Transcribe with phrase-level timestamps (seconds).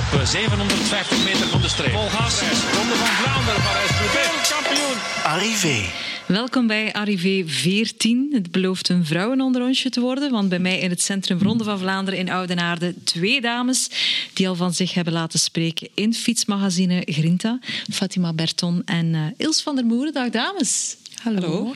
[0.00, 1.90] op 750 meter van de streep.
[1.90, 2.40] Vol gas.
[2.40, 4.96] Ronde van Vlaanderen, Parijs-Roubaix, kampioen.
[5.24, 5.90] Arrivé.
[6.26, 8.28] Welkom bij Arrivé 14.
[8.32, 12.18] Het belooft een vrouwenonderrondje te worden, want bij mij in het centrum Ronde van Vlaanderen
[12.18, 13.90] in Oudenaarde twee dames
[14.32, 17.58] die al van zich hebben laten spreken in fietsmagazine Grinta.
[17.92, 20.12] Fatima Berton en uh, Ils van der Moeren.
[20.12, 20.96] Dag dames.
[21.22, 21.72] Hallo.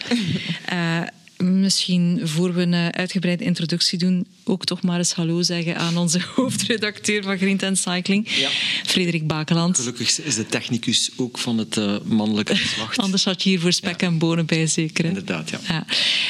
[0.73, 1.01] Uh,
[1.37, 6.21] misschien voor we een uitgebreide introductie doen, ook toch maar eens hallo zeggen aan onze
[6.35, 8.49] hoofdredacteur van Green Cycling, ja.
[8.85, 9.79] Frederik Bakeland.
[9.79, 12.99] Gelukkig is de technicus ook van het uh, mannelijke geslacht.
[13.07, 14.07] Anders had je hier voor spek ja.
[14.07, 15.05] en bonen bij, zeker.
[15.05, 15.61] Inderdaad, ja.
[15.69, 15.87] ja.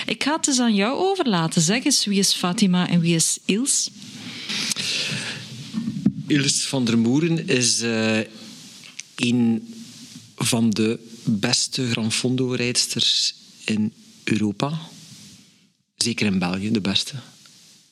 [0.06, 1.62] Ik ga het dus aan jou overlaten.
[1.62, 3.90] Zeg eens, wie is Fatima en wie is Ils?
[6.26, 8.18] Ils van der Moeren is uh,
[9.16, 9.74] een
[10.36, 13.34] van de beste Gran Fondo-rijdsters
[13.64, 13.92] in
[14.24, 14.92] Europa.
[16.04, 17.14] Zeker in België, de beste.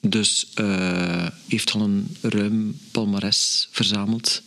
[0.01, 4.43] Dus uh, heeft al een ruim palmares verzameld.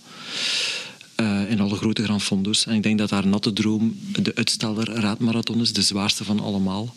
[1.16, 2.66] Uh, in alle grote Gran Fondo's.
[2.66, 6.96] En ik denk dat haar natte droom de uitsteller Raadmarathon is, de zwaarste van allemaal.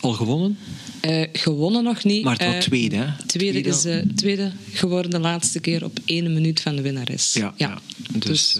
[0.00, 0.58] Al gewonnen?
[1.02, 2.24] Uh, gewonnen nog niet.
[2.24, 3.06] Maar het was tweede, hè?
[3.26, 7.32] Tweede, tweede is uh, tweede geworden de laatste keer op één minuut van de winnares.
[7.32, 7.68] Ja, ja.
[7.68, 7.78] ja.
[8.18, 8.58] Dus, dus,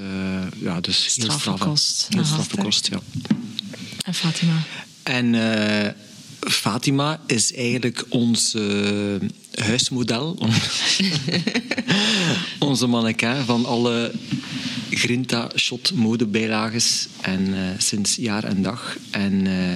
[0.59, 1.69] ja, dus heel straffe
[2.09, 3.01] Heel straffe kost, ja.
[4.05, 4.63] En Fatima?
[5.03, 6.06] En uh,
[6.51, 9.17] Fatima is eigenlijk ons uh,
[9.55, 10.39] huismodel.
[12.59, 14.13] Onze mannequin van alle
[14.91, 18.97] Grinta shot modebijlages en uh, sinds jaar en dag.
[19.11, 19.75] En uh,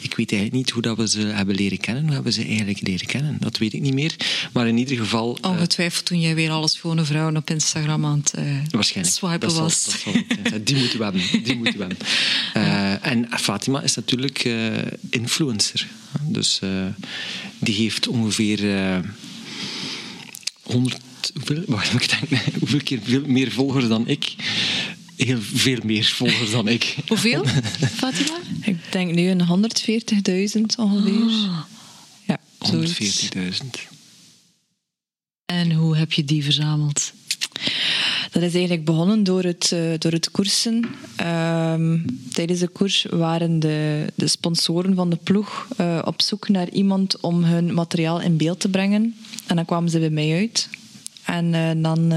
[0.00, 2.02] ik weet eigenlijk niet hoe dat we ze hebben leren kennen.
[2.04, 3.36] Hoe hebben we ze eigenlijk leren kennen?
[3.40, 4.14] Dat weet ik niet meer.
[4.52, 5.38] Maar in ieder geval...
[5.42, 9.16] Ongetwijfeld toen jij weer alle schone vrouwen op Instagram aan het waarschijnlijk.
[9.16, 9.82] swipen dat was.
[9.82, 11.22] Zal, dat zal, die moeten we hebben.
[11.44, 11.96] Die moeten we hebben.
[13.04, 14.48] en Fatima is natuurlijk
[15.10, 15.86] influencer.
[16.22, 16.60] Dus
[17.58, 18.60] die heeft ongeveer
[20.62, 21.00] 100
[21.34, 24.34] hoeveel, wacht, moet ik denken, hoeveel keer veel meer volgers dan ik?
[25.16, 26.96] Heel veel meer volgers dan ik.
[27.08, 27.44] Hoeveel,
[27.94, 28.38] Fatima?
[28.60, 29.70] Ik denk nu een
[30.56, 31.22] 140.000 ongeveer.
[31.22, 31.58] Oh.
[32.26, 32.40] Ja,
[32.72, 33.92] 140.000.
[35.44, 37.12] En hoe heb je die verzameld?
[38.34, 40.84] Dat is eigenlijk begonnen door het, uh, door het koersen.
[41.20, 41.74] Uh,
[42.32, 47.20] tijdens de koers waren de, de sponsoren van de ploeg uh, op zoek naar iemand
[47.20, 49.14] om hun materiaal in beeld te brengen.
[49.46, 50.68] En dan kwamen ze bij mij uit.
[51.24, 52.08] En uh, dan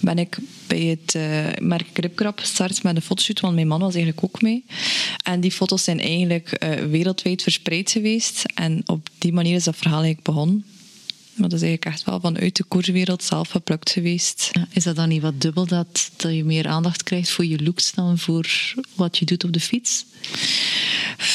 [0.00, 1.18] ben ik bij het
[1.60, 4.64] merk Gripkrap gestart met een fotoshoot, want mijn man was eigenlijk ook mee.
[5.24, 8.42] En die foto's zijn eigenlijk wereldwijd verspreid geweest.
[8.54, 10.64] En op die manier is dat verhaal eigenlijk begonnen.
[11.36, 14.50] Maar dat is eigenlijk echt wel vanuit de koerswereld zelf geplukt geweest.
[14.70, 17.92] Is dat dan niet wat dubbel, dat, dat je meer aandacht krijgt voor je looks
[17.92, 20.04] dan voor wat je doet op de fiets?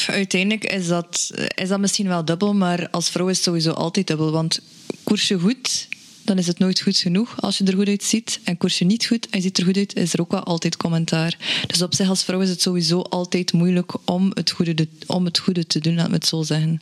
[0.06, 4.06] Uiteindelijk is dat, is dat misschien wel dubbel, maar als vrouw is het sowieso altijd
[4.06, 4.30] dubbel.
[4.30, 4.60] Want
[5.04, 5.88] koers je goed,
[6.24, 8.40] dan is het nooit goed genoeg als je er goed uitziet.
[8.44, 10.42] En koers je niet goed en je ziet er goed uit, is er ook wel
[10.42, 11.38] altijd commentaar.
[11.66, 15.38] Dus op zich als vrouw is het sowieso altijd moeilijk om het goede, om het
[15.38, 16.80] goede te doen, laat me het zo zeggen.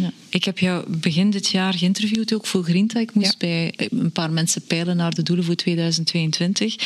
[0.00, 0.12] Ja.
[0.28, 3.00] Ik heb jou begin dit jaar geïnterviewd, ook voor Grinta.
[3.00, 3.36] Ik moest ja.
[3.38, 6.76] bij een paar mensen peilen naar de doelen voor 2022.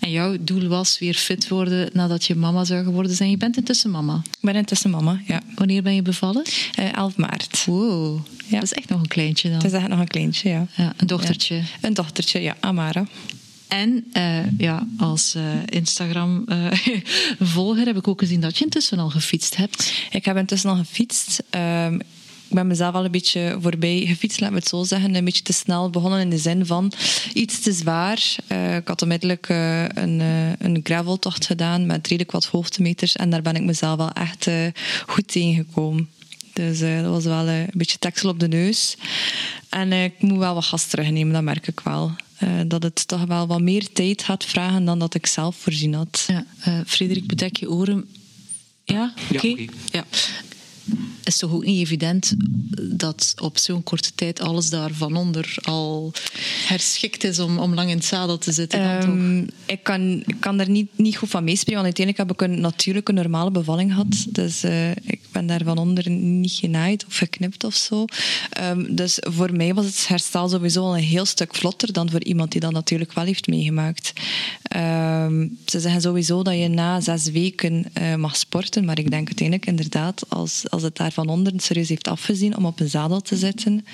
[0.00, 3.30] En jouw doel was weer fit worden nadat je mama zou geworden zijn.
[3.30, 4.22] Je bent intussen mama.
[4.24, 5.42] Ik ben intussen mama, ja.
[5.54, 6.42] Wanneer ben je bevallen?
[6.78, 7.64] Uh, 11 maart.
[7.64, 8.54] Wow, ja.
[8.54, 9.58] dat is echt nog een kleintje dan.
[9.58, 10.66] Dat is echt nog een kleintje, ja.
[10.76, 11.49] ja een dochtertje.
[11.80, 13.06] Een dochtertje, ja, Amara.
[13.70, 19.56] En uh, ja, als uh, Instagram-volger heb ik ook gezien dat je intussen al gefietst
[19.56, 19.92] hebt.
[20.10, 21.42] Ik heb intussen al gefietst.
[21.54, 21.92] Uh,
[22.48, 25.14] ik ben mezelf al een beetje voorbij gefietst, laat me het zo zeggen.
[25.14, 26.92] Een beetje te snel begonnen in de zin van
[27.32, 28.36] iets te zwaar.
[28.76, 30.20] Ik had onmiddellijk een,
[30.58, 33.16] een graveltocht gedaan met redelijk wat hoogtemeters.
[33.16, 34.48] En daar ben ik mezelf wel echt
[35.06, 36.08] goed tegengekomen.
[36.68, 38.96] Dus dat was wel een beetje teksel op de neus.
[39.68, 42.12] En ik moet wel wat gas terugnemen, dat merk ik wel.
[42.66, 46.26] dat het toch wel wat meer tijd gaat vragen dan dat ik zelf voorzien had.
[46.26, 46.44] Ja,
[46.86, 48.08] Frederik, bedek je oren.
[48.84, 49.36] Ja, oké.
[49.36, 49.50] Okay.
[49.50, 49.68] Ja, okay.
[49.92, 50.04] ja
[51.24, 52.34] is toch ook niet evident
[52.80, 56.12] dat op zo'n korte tijd alles daar van onder al
[56.66, 59.02] herschikt is om, om lang in het zadel te zitten?
[59.02, 62.60] Um, ik, kan, kan daar niet, niet goed van meespreken, want uiteindelijk heb ik een
[62.60, 64.26] natuurlijke, normale bevalling gehad.
[64.28, 68.04] Dus uh, ik ben daar van onder niet genaaid of geknipt of zo.
[68.60, 72.24] Um, dus voor mij was het herstel sowieso al een heel stuk vlotter dan voor
[72.24, 74.12] iemand die dat natuurlijk wel heeft meegemaakt.
[74.76, 79.26] Um, ze zeggen sowieso dat je na zes weken uh, mag sporten, maar ik denk
[79.26, 83.20] uiteindelijk inderdaad, als, als het daar van onder serieus heeft afgezien om op een zadel
[83.20, 83.86] te zitten,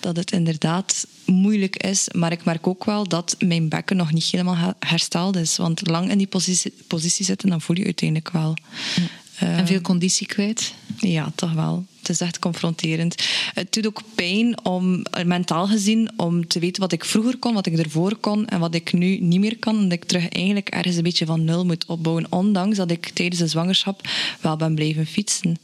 [0.00, 2.08] dat het inderdaad moeilijk is.
[2.12, 5.56] Maar ik merk ook wel dat mijn bekken nog niet helemaal hersteld is.
[5.56, 8.56] Want lang in die positie, positie zitten, dan voel je uiteindelijk wel.
[8.96, 9.02] Ja.
[9.38, 10.74] En veel conditie kwijt?
[10.98, 11.84] Ja, toch wel.
[11.98, 13.14] Het is echt confronterend.
[13.54, 17.66] Het doet ook pijn om, mentaal gezien, om te weten wat ik vroeger kon, wat
[17.66, 19.76] ik ervoor kon en wat ik nu niet meer kan.
[19.76, 22.26] En dat ik terug eigenlijk ergens een beetje van nul moet opbouwen.
[22.30, 24.08] Ondanks dat ik tijdens de zwangerschap
[24.40, 25.56] wel ben blijven fietsen.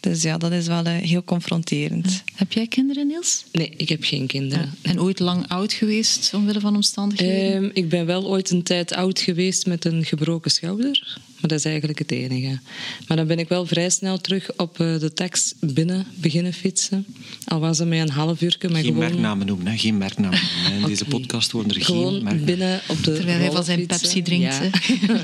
[0.00, 2.22] Dus ja, dat is wel uh, heel confronterend.
[2.34, 3.44] Heb jij kinderen, Niels?
[3.52, 4.74] Nee, ik heb geen kinderen.
[4.82, 4.90] Ja.
[4.90, 7.64] En ooit lang oud geweest omwille van omstandigheden?
[7.64, 11.18] Um, ik ben wel ooit een tijd oud geweest met een gebroken schouder.
[11.40, 12.58] Maar dat is eigenlijk het enige.
[13.06, 17.06] Maar dan ben ik wel vrij snel terug op uh, de tekst binnen beginnen fietsen.
[17.44, 18.56] Al was het met een half uur.
[18.58, 18.98] Geen gewoon...
[18.98, 19.76] merknamen noemen, hè.
[19.78, 20.82] geen merknamen noemen.
[20.82, 22.44] In deze podcast worden er gewoon geen merknamen.
[22.44, 24.54] binnen op de Terwijl hij van zijn Pepsi drinkt.
[24.54, 24.70] Ja.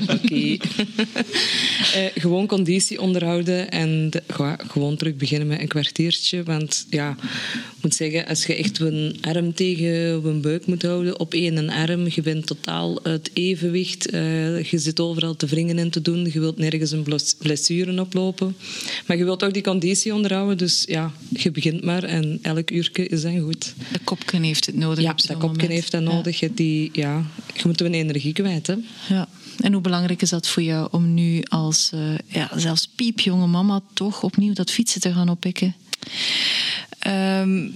[0.15, 0.35] Oké.
[0.35, 0.57] Uh,
[2.23, 4.23] gewoon conditie onderhouden en de,
[4.67, 6.43] gewoon terug beginnen met een kwartiertje.
[6.43, 7.17] Want ja,
[7.53, 11.69] ik moet zeggen, als je echt een arm tegen een buik moet houden op één
[11.69, 14.13] arm, je bent totaal het evenwicht.
[14.13, 16.29] Uh, je zit overal te wringen en te doen.
[16.33, 17.05] Je wilt nergens een
[17.37, 18.55] blessure oplopen.
[19.07, 20.57] Maar je wilt ook die conditie onderhouden.
[20.57, 23.73] Dus ja, je begint maar en elk uurtje is dan goed.
[23.91, 25.03] De kopken heeft het nodig.
[25.03, 26.39] Ja, de kopken heeft dat nodig.
[26.39, 26.47] Ja.
[26.53, 28.67] Die, ja, je moet een energie kwijt.
[28.67, 28.75] Hè.
[29.09, 29.27] Ja.
[29.57, 33.81] En hoe belangrijk is dat voor jou om nu als uh, ja, zelfs piepjonge mama
[33.93, 35.75] toch opnieuw dat fietsen te gaan oppikken?
[37.07, 37.75] Um,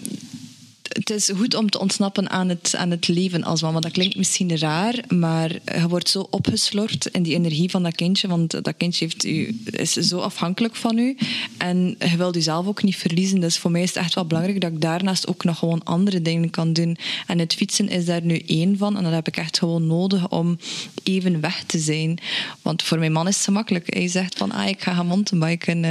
[0.91, 3.79] het is goed om te ontsnappen aan het, aan het leven als mama.
[3.79, 8.27] Dat klinkt misschien raar, maar je wordt zo opgeslord in die energie van dat kindje,
[8.27, 11.17] want dat kindje heeft u, is zo afhankelijk van u.
[11.57, 13.39] En je wilt jezelf ook niet verliezen.
[13.39, 16.21] Dus voor mij is het echt wel belangrijk dat ik daarnaast ook nog gewoon andere
[16.21, 16.97] dingen kan doen.
[17.27, 18.97] En het fietsen is daar nu één van.
[18.97, 20.57] En dat heb ik echt gewoon nodig om
[21.03, 22.17] even weg te zijn.
[22.61, 23.93] Want voor mijn man is het gemakkelijk.
[23.93, 25.83] Hij zegt van, ah, ik ga gaan mountainbiken.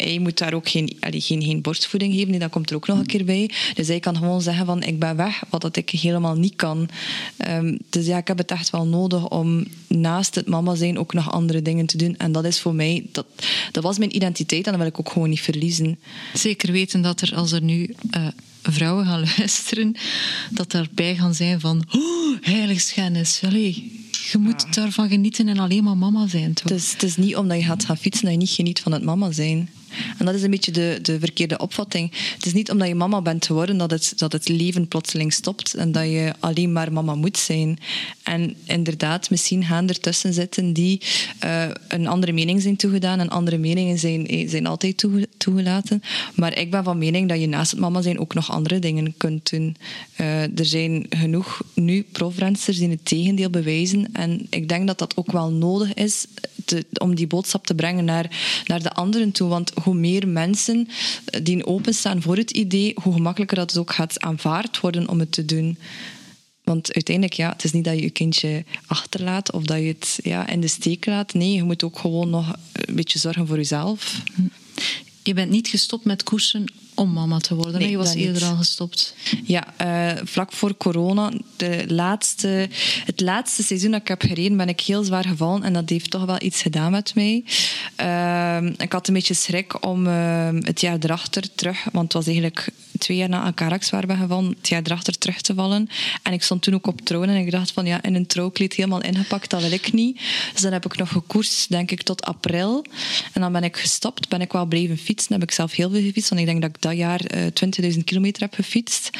[0.00, 2.30] Uh, hij moet daar ook geen, allee, geen, geen borstvoeding geven.
[2.30, 3.50] Nee, dat komt er ook nog een keer bij.
[3.74, 6.88] Dus hij kan gewoon zeggen van ik ben weg, wat dat ik helemaal niet kan.
[7.48, 11.12] Um, dus ja, ik heb het echt wel nodig om naast het mama zijn ook
[11.12, 12.16] nog andere dingen te doen.
[12.16, 13.26] En dat is voor mij, dat,
[13.72, 15.98] dat was mijn identiteit en dat wil ik ook gewoon niet verliezen.
[16.34, 18.26] Zeker weten dat er, als er nu uh,
[18.62, 19.96] vrouwen gaan luisteren,
[20.50, 23.92] dat daarbij gaan zijn van oh, heiligschennis, allee,
[24.32, 24.70] je moet ja.
[24.70, 26.54] daarvan genieten en alleen maar mama zijn.
[26.54, 26.68] Toch?
[26.68, 28.92] Het, is, het is niet omdat je gaat gaan fietsen dat je niet geniet van
[28.92, 29.68] het mama zijn.
[30.18, 32.12] En dat is een beetje de, de verkeerde opvatting.
[32.34, 35.74] Het is niet omdat je mama bent geworden dat het, dat het leven plotseling stopt
[35.74, 37.78] en dat je alleen maar mama moet zijn.
[38.22, 41.00] En inderdaad, misschien gaan er tussen zitten die
[41.44, 46.02] uh, een andere mening zijn toegedaan en andere meningen zijn, zijn altijd toege, toegelaten.
[46.34, 49.14] Maar ik ben van mening dat je naast het mama zijn ook nog andere dingen
[49.16, 49.76] kunt doen.
[50.20, 55.16] Uh, er zijn genoeg nu profrensters die het tegendeel bewijzen en ik denk dat dat
[55.16, 56.26] ook wel nodig is
[56.98, 58.30] om die boodschap te brengen naar,
[58.66, 59.48] naar de anderen toe.
[59.48, 60.88] Want hoe meer mensen
[61.42, 65.32] die openstaan voor het idee, hoe gemakkelijker dat het ook gaat aanvaard worden om het
[65.32, 65.78] te doen.
[66.64, 70.18] Want uiteindelijk, ja, het is niet dat je je kindje achterlaat of dat je het
[70.22, 71.34] ja, in de steek laat.
[71.34, 74.22] Nee, je moet ook gewoon nog een beetje zorgen voor jezelf.
[75.22, 76.64] Je bent niet gestopt met koersen
[77.00, 77.80] om mama te worden.
[77.80, 78.50] Nee, je was eerder niet.
[78.50, 79.14] al gestopt.
[79.44, 82.68] Ja, uh, vlak voor corona, de laatste,
[83.04, 85.62] het laatste seizoen dat ik heb gereden, ben ik heel zwaar gevallen.
[85.62, 87.44] En dat heeft toch wel iets gedaan met mij.
[88.00, 92.26] Uh, ik had een beetje schrik om uh, het jaar erachter terug, want het was
[92.26, 92.68] eigenlijk
[93.00, 95.88] twee jaar na elkaar zwaar ben gevallen, het jaar erachter terug te vallen.
[96.22, 98.74] En ik stond toen ook op troon en ik dacht van ja, in een trouwkleed
[98.74, 100.20] helemaal ingepakt, dat wil ik niet.
[100.52, 102.84] Dus dan heb ik nog gekoerst, denk ik, tot april.
[103.32, 105.32] En dan ben ik gestopt, ben ik wel blijven fietsen.
[105.32, 108.04] heb ik zelf heel veel gefietst, want ik denk dat ik dat jaar uh, 20.000
[108.04, 109.10] kilometer heb gefietst.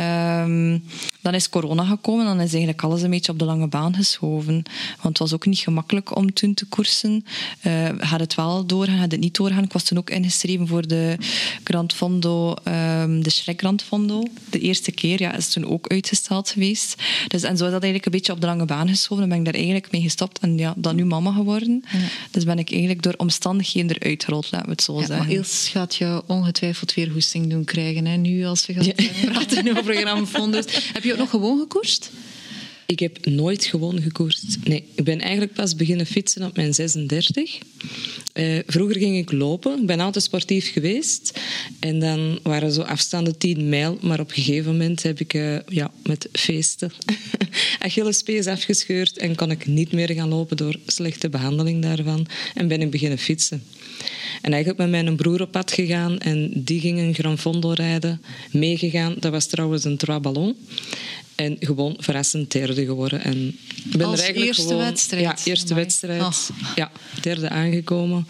[0.00, 0.82] Um,
[1.24, 4.62] dan is corona gekomen, dan is eigenlijk alles een beetje op de lange baan geschoven.
[5.02, 7.24] Want het was ook niet gemakkelijk om toen te koersen.
[7.62, 9.62] Uh, gaat het wel doorgaan, gaat het niet doorgaan?
[9.62, 11.16] Ik was toen ook ingeschreven voor de
[11.64, 14.22] Grand Fondo, um, de Fondo.
[14.50, 16.94] De eerste keer ja, is toen ook uitgesteld geweest.
[17.28, 19.18] Dus, en zo is dat eigenlijk een beetje op de lange baan geschoven.
[19.18, 21.84] Dan ben ik daar eigenlijk mee gestopt en ja, dan nu mama geworden.
[21.92, 21.98] Ja.
[22.30, 25.26] Dus ben ik eigenlijk door omstandigheden eruit gerold, laten we het zo ja, zeggen.
[25.26, 28.94] Maar Ilse gaat je ongetwijfeld weer hoesting doen krijgen, hè, nu als we gaan ja.
[29.30, 30.64] praten over Grand Fondo's.
[30.92, 32.10] Heb je ook nog gewoon gekoerst?
[32.86, 34.56] Ik heb nooit gewoon gekoerst.
[34.64, 37.58] Nee, ik ben eigenlijk pas beginnen fietsen op mijn 36.
[38.34, 39.80] Uh, vroeger ging ik lopen.
[39.80, 41.40] Ik ben altijd sportief geweest.
[41.80, 43.98] En dan waren zo afstanden 10 mijl.
[44.00, 46.92] Maar op een gegeven moment heb ik uh, ja, met feesten
[47.78, 49.18] Achillespees afgescheurd.
[49.18, 52.26] En kon ik niet meer gaan lopen door slechte behandeling daarvan.
[52.54, 53.62] En ben ik beginnen fietsen.
[54.42, 58.22] En eigenlijk met mijn broer op pad gegaan en die ging een Gran Fondo rijden,
[58.50, 59.14] meegegaan.
[59.18, 60.56] Dat was trouwens een trois ballon.
[61.34, 63.22] En gewoon verrassend derde geworden.
[63.22, 65.22] En ben Als er eigenlijk eerste gewoon, wedstrijd?
[65.22, 65.84] Ja, eerste Amai.
[65.84, 66.22] wedstrijd.
[66.22, 66.32] Oh.
[66.74, 68.26] Ja, derde aangekomen.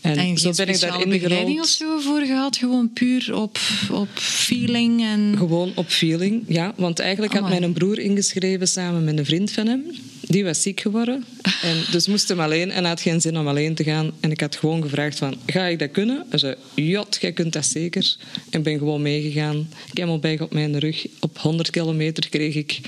[0.00, 2.56] En, en zo ben ik daarin begeleiding of zo voor gehad?
[2.56, 3.58] Gewoon puur op,
[3.90, 5.02] op feeling?
[5.02, 5.34] En...
[5.36, 6.72] Gewoon op feeling, ja.
[6.76, 7.50] Want eigenlijk Amai.
[7.50, 9.82] had mijn broer ingeschreven samen met een vriend van hem.
[10.26, 11.24] Die was ziek geworden.
[11.62, 14.12] En dus moest hem alleen en had geen zin om alleen te gaan.
[14.20, 16.26] En ik had gewoon gevraagd van, ga ik dat kunnen?
[16.28, 18.16] Hij zei, jot, jij kunt dat zeker.
[18.50, 19.68] En ben gewoon meegegaan.
[19.92, 21.06] Camelback op mijn rug.
[21.20, 22.80] Op 100 kilometer kreeg ik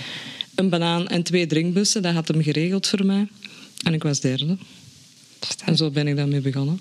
[0.55, 2.03] een banaan en twee drinkbussen.
[2.03, 3.29] Dat had hem geregeld voor mij.
[3.83, 4.57] En ik was derde.
[5.65, 6.81] En zo ben ik daarmee begonnen.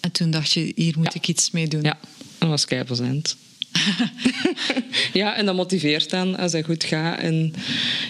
[0.00, 1.82] En toen dacht je, hier moet ik iets mee doen.
[1.82, 1.98] Ja,
[2.38, 3.36] dat was keiplezant.
[5.12, 7.18] ja, en dat motiveert dan als het goed gaat.
[7.18, 7.52] En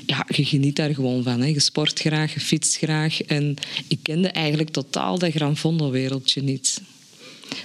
[0.06, 1.40] ja, je geniet daar gewoon van.
[1.40, 1.47] Hè.
[1.47, 3.23] Je sport graag, je fietst graag.
[3.23, 3.54] En
[3.88, 6.80] ik kende eigenlijk totaal dat Gran Fondo-wereldje niet.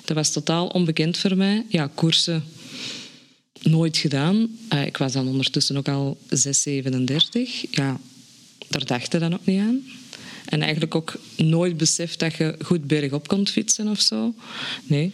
[0.06, 1.66] Dat was totaal onbekend voor mij.
[1.70, 2.44] Ja, koersen
[3.62, 4.58] nooit gedaan.
[4.74, 7.66] Uh, ik was dan ondertussen ook al 6, 37.
[7.72, 8.00] Ja,
[8.68, 9.82] daar dacht je dan ook niet aan.
[10.46, 14.34] En eigenlijk ook nooit beseft dat je goed bergop kon fietsen of zo.
[14.84, 15.12] Nee.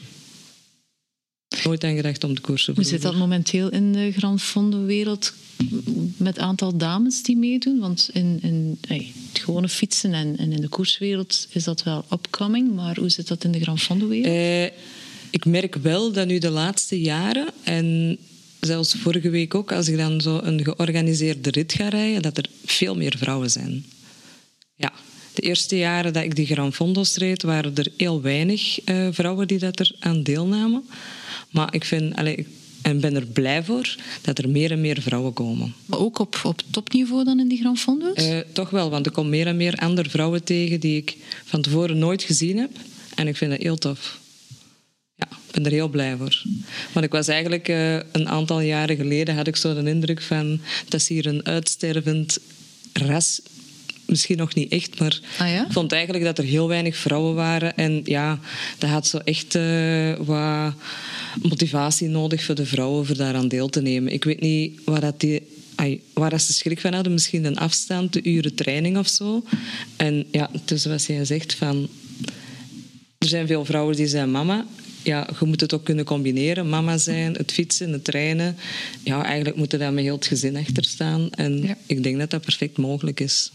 [1.63, 5.33] Nooit aan gedacht om de koersen Hoe zit dat momenteel in de Grand Fondo-wereld
[6.17, 7.79] met aantal dames die meedoen?
[7.79, 12.05] Want in, in hey, het gewone fietsen en, en, in de koerswereld is dat wel
[12.11, 12.75] upcoming.
[12.75, 14.33] Maar hoe zit dat in de Grand Fondo-wereld?
[14.33, 14.77] Eh,
[15.29, 17.47] ik merk wel dat nu de laatste jaren...
[17.63, 18.17] en
[18.59, 22.45] zelfs vorige week ook, als ik dan zo een georganiseerde rit ga rijden, dat er
[22.65, 23.85] veel meer vrouwen zijn.
[24.75, 24.93] Ja,
[25.33, 29.47] de eerste jaren dat ik die Grand Fondos reed, waren er heel weinig uh, vrouwen
[29.47, 30.83] die dat er aan deelnamen.
[31.55, 32.13] Maar ik vind,
[32.81, 35.73] en ben er blij voor dat er meer en meer vrouwen komen.
[35.85, 38.27] Maar ook op, op topniveau dan in die Grand Fondos?
[38.27, 41.61] Uh, toch wel, want ik kom meer en meer andere vrouwen tegen die ik van
[41.61, 42.71] tevoren nooit gezien heb.
[43.15, 44.19] En ik vind dat heel tof.
[45.15, 46.43] Ja, ik ben er heel blij voor.
[46.91, 50.59] Want ik was eigenlijk uh, een aantal jaren geleden had ik zo de indruk van
[50.89, 52.39] dat is hier een uitstervend
[52.93, 53.41] ras
[54.05, 55.65] misschien nog niet echt, maar ah, ja?
[55.65, 57.77] ik vond eigenlijk dat er heel weinig vrouwen waren.
[57.77, 58.39] En ja,
[58.77, 60.73] dat had zo echt uh, wat
[61.41, 64.13] motivatie nodig voor de vrouwen voor daaraan deel te nemen.
[64.13, 65.41] Ik weet niet waar dat die
[65.75, 69.43] Ay, waar ze schrik van hadden, misschien een afstand, de uren training of zo.
[69.95, 71.89] En ja, dus zoals jij zegt, van,
[73.17, 74.65] er zijn veel vrouwen die zijn mama.
[75.03, 76.69] Ja, je moet het ook kunnen combineren.
[76.69, 78.57] Mama zijn, het fietsen, het trainen.
[79.03, 81.29] Ja, eigenlijk moet je daar met heel het gezin achter staan.
[81.31, 81.77] En ja.
[81.85, 83.51] ik denk dat dat perfect mogelijk is.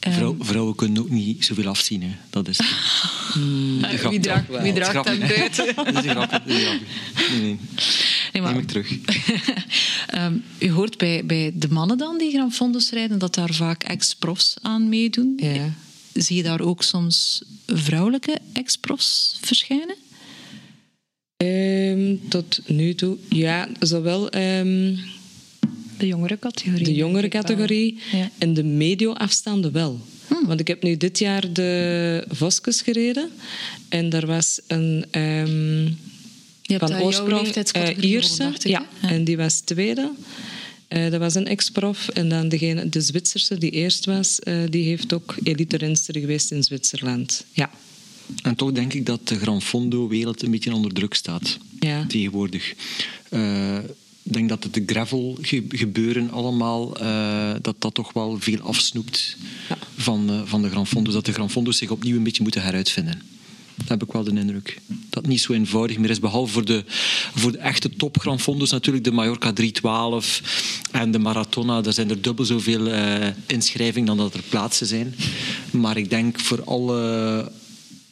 [0.00, 2.02] Vrouw, vrouwen kunnen ook niet zoveel afzien.
[2.02, 2.10] Hè.
[2.30, 2.60] Dat is...
[4.10, 5.74] Wie draagt, wie draagt dat buiten?
[5.74, 6.46] dat is een grap.
[6.46, 6.64] Nee,
[7.40, 7.58] nee.
[8.32, 8.90] Nee, maar, Neem ik terug.
[10.14, 13.82] um, u hoort bij, bij de mannen dan die Gran Fondos rijden dat daar vaak
[13.82, 15.32] ex-profs aan meedoen.
[15.36, 15.74] Ja.
[16.12, 19.96] Zie je daar ook soms vrouwelijke ex-profs verschijnen?
[21.36, 24.34] Um, tot nu toe, ja, zowel...
[24.34, 24.98] Um,
[25.98, 26.84] de jongere categorie.
[26.84, 28.30] De jongere categorie ja.
[28.38, 30.00] en de medio-afstanden wel.
[30.26, 30.46] Hmm.
[30.46, 33.30] Want ik heb nu dit jaar de Voskes gereden.
[33.88, 35.04] En daar was een...
[35.10, 35.84] Um,
[36.62, 38.28] Je hebt van jouw oorsprong uh, Ierse.
[38.28, 38.86] gewonnen, dacht ik, ja?
[39.02, 39.08] Ja.
[39.08, 40.10] en die was tweede.
[40.88, 42.08] Uh, dat was een ex-prof.
[42.08, 46.62] En dan degene, de Zwitserse die eerst was, uh, die heeft ook elite-renster geweest in
[46.62, 47.44] Zwitserland.
[47.52, 47.70] Ja.
[48.42, 52.06] En toch denk ik dat de Gran Fondo-wereld een beetje onder druk staat Ja.
[52.06, 52.74] tegenwoordig.
[54.28, 58.60] Ik denk dat het de gravel ge gebeuren allemaal, uh, dat dat toch wel veel
[58.60, 59.36] afsnoept
[59.68, 59.78] Ja.
[59.96, 61.14] van, uh, van de Gran Fondo's.
[61.14, 63.22] Dat de Gran Fondo's zich opnieuw een beetje moeten heruitvinden.
[63.74, 64.80] Dat heb ik wel de indruk.
[65.10, 66.20] Dat niet zo eenvoudig meer is.
[66.20, 66.84] Behalve voor de,
[67.34, 69.04] voor de echte top Gran Fondo's natuurlijk.
[69.04, 70.42] De Mallorca 312
[70.90, 71.80] en de Maratona.
[71.80, 75.14] Daar zijn er dubbel zoveel uh, inschrijvingen dan dat er plaatsen zijn.
[75.70, 77.52] Maar ik denk voor alle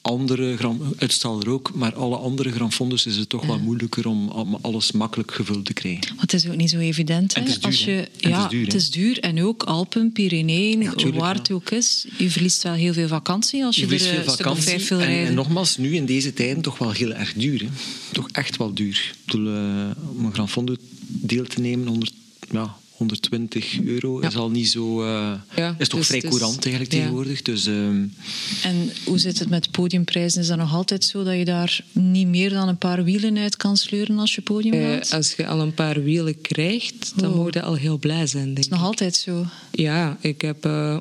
[0.06, 3.46] andere Gran, uitstel ook, maar alle andere Gran Fondos is het toch Ja.
[3.48, 6.08] wel moeilijker om, om alles makkelijk gevuld te krijgen.
[6.08, 7.32] Want het is ook niet zo evident.
[7.34, 7.48] En hè.
[7.48, 9.18] het is duur, Als je, En het ja, is duur, het is duur.
[9.20, 11.40] En ook Alpen, Pyreneeën, Ja, waar ja.
[11.40, 12.06] het ook is.
[12.18, 14.36] Je verliest wel heel veel vakantie als je, Je er eh, veel een stuk of
[14.36, 14.62] vakantie.
[14.62, 15.26] vijf wil en, rijden.
[15.26, 17.60] en nogmaals, nu in deze tijden toch wel heel erg duur.
[17.60, 17.68] Hè?
[18.12, 19.12] Toch echt wel duur.
[19.14, 20.74] Ik bedoel, uh, om een Gran Fondo
[21.06, 22.12] deel te nemen, 100,
[22.50, 24.28] ja, 120 euro, Ja.
[24.28, 25.02] is al niet zo...
[25.04, 26.98] Uh, Ja, is toch dus vrij courant eigenlijk ja.
[26.98, 27.42] tegenwoordig.
[27.42, 28.04] Dus, ehm,
[28.62, 30.40] En hoe zit het met podiumprijzen?
[30.40, 33.56] Is dat nog altijd zo dat je daar niet meer dan een paar wielen uit
[33.56, 35.12] kan sleuren als je podium Eh, haalt?
[35.12, 37.36] als je al een paar wielen krijgt, dan Oh.
[37.36, 38.70] moet je al heel blij zijn, denk is ik.
[38.70, 39.46] nog altijd zo.
[39.72, 40.64] Ja, ik heb...
[40.64, 40.96] eh,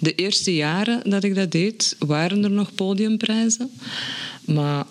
[0.00, 3.70] de eerste jaren dat ik dat deed, waren er nog podiumprijzen.
[4.44, 4.86] Maar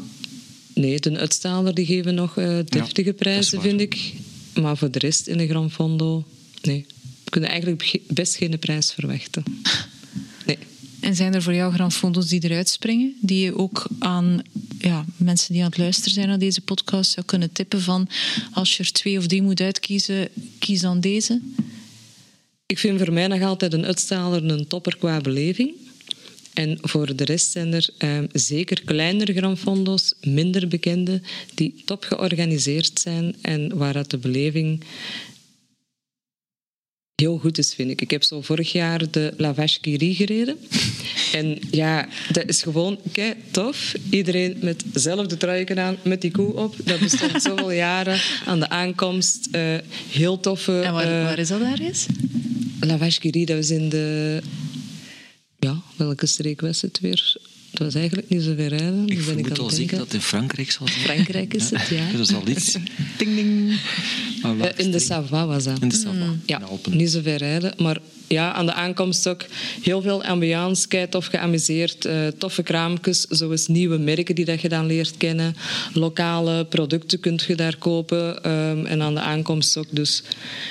[0.74, 4.14] nee, de uitstander die geven nog eh, deftige prijzen, vind ik.
[4.62, 6.24] Maar voor de rest in de Gran Fondo,
[6.64, 6.86] nee.
[7.24, 9.44] We kunnen eigenlijk ge- best geen prijs verwachten.
[10.46, 10.58] Nee.
[11.00, 13.16] En zijn er voor jou Grand Fondos die eruit springen?
[13.22, 14.42] Die je ook aan
[14.80, 18.08] ja, mensen die aan het luisteren zijn naar deze podcast zou kunnen tippen van
[18.54, 20.30] als je er twee of drie moet uitkiezen,
[20.60, 21.42] kies dan deze?
[22.66, 25.72] Ik vind voor mij nog altijd een uitstaler een topper qua beleving.
[26.54, 31.22] En voor de rest zijn er ehm, zeker kleinere granfondo's, minder bekende,
[31.54, 34.84] die top georganiseerd zijn en waar dat de beleving
[37.16, 38.02] heel goed is, vind ik.
[38.02, 40.58] Ik heb zo vorig jaar de La Vache qui rit gereden.
[41.34, 43.94] En ja, dat is gewoon kei tof.
[44.10, 46.76] Iedereen met dezelfde truiken aan, met die koe op.
[46.84, 49.48] Dat bestond zoveel jaren aan de aankomst.
[49.52, 49.78] Eh,
[50.10, 50.82] heel toffe...
[50.82, 52.06] En waar, eh, waar is dat daar eens?
[52.80, 54.42] La Vache qui rit, dat was in de...
[55.60, 57.38] Ja, welke streek was het weer?
[57.74, 59.08] Het was eigenlijk niet zo ver rijden.
[59.08, 61.00] Ik ben aan al zeker dat het in Frankrijk zal zijn.
[61.00, 62.12] Frankrijk is het, ja.
[62.12, 62.72] Dat is al iets.
[63.18, 63.80] Ding, ding.
[64.44, 65.00] Eh, in de?
[65.00, 65.82] Savoie was dat.
[65.82, 66.98] In de Savoie, Ja, de Alpen.
[66.98, 67.74] niet zo ver rijden.
[67.78, 69.46] Maar ja, aan de aankomst ook
[69.82, 72.06] heel veel ambiance, tof geamuseerd.
[72.06, 75.56] eh, toffe kraampjes, zoals nieuwe merken die dat je dan leert kennen.
[75.94, 78.44] Lokale producten kunt je daar kopen.
[78.44, 79.86] ehm, en aan de aankomst ook.
[79.90, 80.24] Dus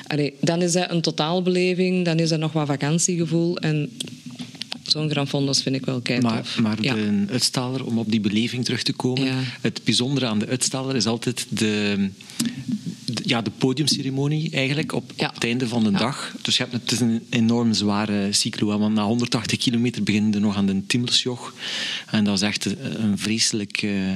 [0.07, 2.05] allee, dan is dat een totaalbeleving.
[2.05, 3.59] Dan is dat nog wat vakantiegevoel.
[3.59, 3.91] En
[4.93, 6.95] zo'n Grand Fondos vind ik wel kei Maar, maar ja.
[6.95, 9.39] de uitstaler, om op die beleving terug te komen, Ja.
[9.61, 12.09] het bijzondere aan de uitstaler is altijd de,
[13.05, 15.29] de- ja, de podiumceremonie eigenlijk op, Ja.
[15.29, 16.35] op het einde van de dag.
[16.43, 20.39] Dus je hebt, het is een enorm zware cyclo, want na 180 kilometer beginnen we
[20.39, 21.55] nog aan de Timmelsjoch.
[22.11, 24.11] En dat is echt een, een vreselijk, eh,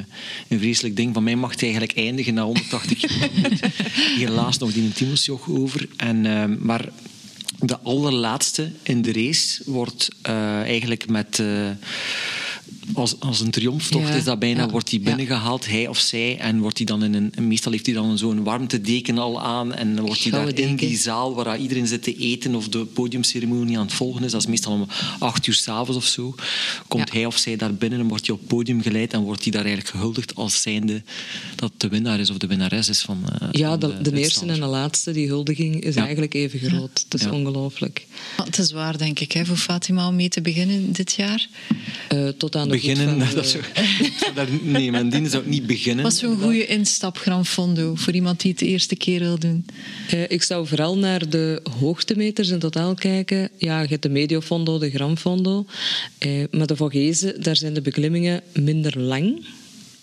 [0.49, 1.14] een vreselijk ding.
[1.14, 3.71] Van mij mag het eigenlijk eindigen na 180 kilometer.
[4.18, 5.88] Helaas nog die een Timmelsjoch over.
[5.97, 6.88] En, eh, maar
[7.60, 11.38] de allerlaatste in de race wordt eh, eigenlijk met...
[11.38, 11.70] eh,
[12.95, 15.05] als, als een triomftocht Ja, is dat bijna, ja, wordt hij ja.
[15.05, 18.19] binnengehaald, hij of zij, en wordt hij dan in een, en meestal heeft hij dan
[18.19, 22.02] zo'n warmtedeken al aan, en dan wordt hij daar in die zaal waar iedereen zit
[22.02, 24.87] te eten of de podiumceremonie aan het volgen is, dat is meestal om
[25.19, 26.35] acht uur s'avonds of zo,
[26.88, 27.14] komt Ja.
[27.14, 29.52] hij of zij daar binnen en wordt hij op het podium geleid en wordt hij
[29.52, 31.02] daar eigenlijk gehuldigd als zijnde
[31.55, 34.61] dat de winnaar is of de winnares is van, eh, Ja, de, de eerste en
[34.61, 36.02] de laatste, die huldiging, is Ja.
[36.02, 37.05] eigenlijk even groot.
[37.09, 37.31] Het is Ja.
[37.31, 38.07] ongelooflijk.
[38.45, 41.49] Het is waar, denk ik, hè, voor Fatima om mee te beginnen dit jaar.
[42.09, 43.62] Eh, tot aan de Beginnen, dat zou,
[44.35, 46.02] daar, nee, mijn dienen zou ik niet beginnen.
[46.04, 49.38] Wat is zo'n goede instap Gran Fondo voor iemand die het de eerste keer wil
[49.38, 49.66] doen?
[50.11, 53.50] Eh, ik zou vooral naar de hoogtemeters in totaal kijken.
[53.59, 55.66] Ja, je hebt de Mediofondo, de Gramfondo.
[56.18, 59.45] Eh, maar de Vogezen, daar zijn de beklimmingen minder lang.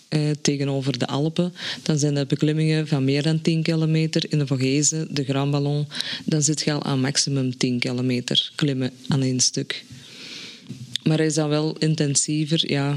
[0.08, 1.52] eh, tegenover de Alpen.
[1.82, 4.24] Dan zijn dat beklimmingen van meer dan 10 kilometer.
[4.32, 5.86] In de Vogezen, de Grand Ballon,
[6.24, 9.84] dan zit je al aan maximum 10 kilometer klimmen aan één stuk.
[11.04, 12.70] Maar hij is dan wel intensiever.
[12.70, 12.96] Ja.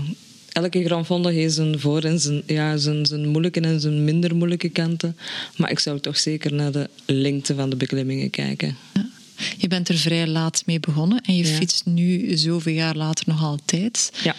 [0.52, 4.70] Elke Grand heeft zijn voor- en zijn, ja, zijn, zijn moeilijke en zijn minder moeilijke
[4.70, 5.18] kanten.
[5.58, 8.76] Maar ik zou toch zeker naar de lengte van de beklimmingen kijken.
[8.94, 9.10] Ja.
[9.58, 11.56] Je bent er vrij laat mee begonnen en je Ja.
[11.56, 14.12] fietst nu zoveel jaar later nog altijd.
[14.24, 14.36] Ja.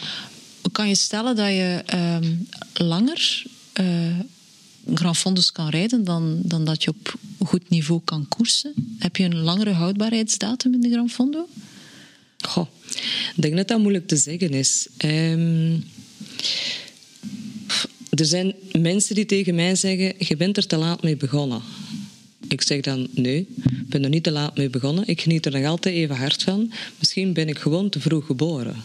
[0.73, 2.35] Kan je stellen dat je ehm,
[2.75, 3.87] langer eh
[4.95, 8.73] Grand kan rijden dan, dan dat je op goed niveau kan koersen?
[8.99, 11.49] Heb je een langere houdbaarheidsdatum in de Grand Fondo?
[12.47, 12.67] Goh,
[13.37, 14.89] ik denk dat dat moeilijk te zeggen is.
[14.97, 15.77] Ehm,
[18.11, 21.63] er zijn mensen die tegen mij zeggen: Je bent er te laat mee begonnen.
[22.49, 25.09] Ik zeg dan: Nee, ik ben er niet te laat mee begonnen.
[25.09, 26.73] Ik geniet er nog altijd even hard van.
[26.99, 28.77] Misschien ben ik gewoon te vroeg geboren.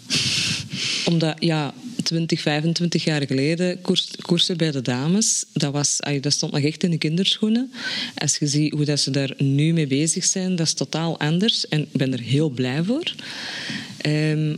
[1.10, 6.52] Omdat, ja, 20, 25 jaar geleden koers, koersen bij de dames, dat, was, dat stond
[6.52, 7.72] nog echt in de kinderschoenen.
[8.16, 11.68] Als je ziet hoe dat ze daar nu mee bezig zijn, dat is totaal anders.
[11.68, 13.14] En ik ben er heel blij voor.
[13.98, 14.56] Ehm,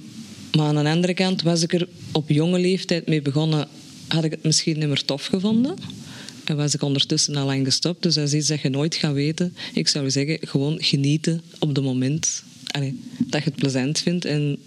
[0.56, 3.68] maar aan de andere kant was ik er op jonge leeftijd mee begonnen,
[4.08, 5.76] had ik het misschien niet meer tof gevonden.
[6.46, 8.04] En was ik ondertussen al lang gestopt.
[8.04, 9.56] Dus dat is iets dat je nooit gaat weten.
[9.74, 12.44] Ik zou zeggen, gewoon genieten op het moment.
[12.76, 14.26] Allee, dat je het plezant vindt.
[14.26, 14.58] En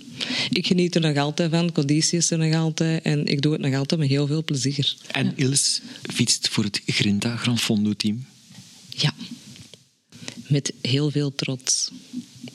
[0.51, 1.73] ik geniet er nog altijd van.
[1.73, 3.03] Conditie is er nog altijd.
[3.03, 4.97] En ik doe het nog altijd met heel veel plezier.
[5.11, 8.27] En Ils fietst voor het Grinta Gran Fondo team.
[8.89, 9.15] Ja.
[10.47, 11.91] Met heel veel trots.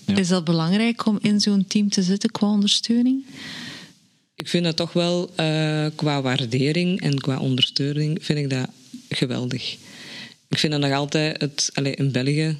[0.05, 0.15] Ja.
[0.15, 3.25] Is dat belangrijk om in zo'n team te zitten qua ondersteuning?
[4.35, 8.69] Ik vind dat toch wel eh, qua waardering en qua ondersteuning vind ik dat
[9.09, 9.77] geweldig.
[10.47, 12.57] Ik vind dat nog altijd het, allee, in België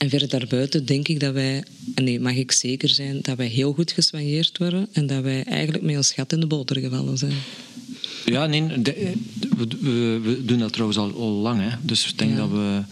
[0.00, 3.46] en verder daarbuiten denk ik dat wij, en nee, mag ik zeker zijn, dat wij
[3.46, 7.18] heel goed geswanjeerd worden en dat wij eigenlijk met ons gat in de boter gevallen
[7.18, 7.32] zijn.
[8.24, 9.12] Ja, nee, de-
[9.56, 11.60] we, we- we doen dat trouwens al, al lang.
[11.60, 11.76] Hè.
[11.82, 12.36] Dus ik denk Ja.
[12.36, 12.82] dat we...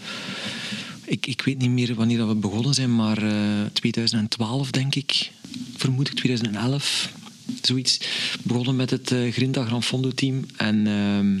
[1.05, 5.31] Ik, ik weet niet meer wanneer dat we begonnen zijn, maar eh 2012 denk ik.
[5.75, 7.11] Vermoed ik, 2011.
[7.61, 7.99] Zoiets.
[8.43, 10.45] Begonnen met het eh Grinta Gran Fondo team.
[10.57, 10.87] En...
[10.87, 11.37] ehm,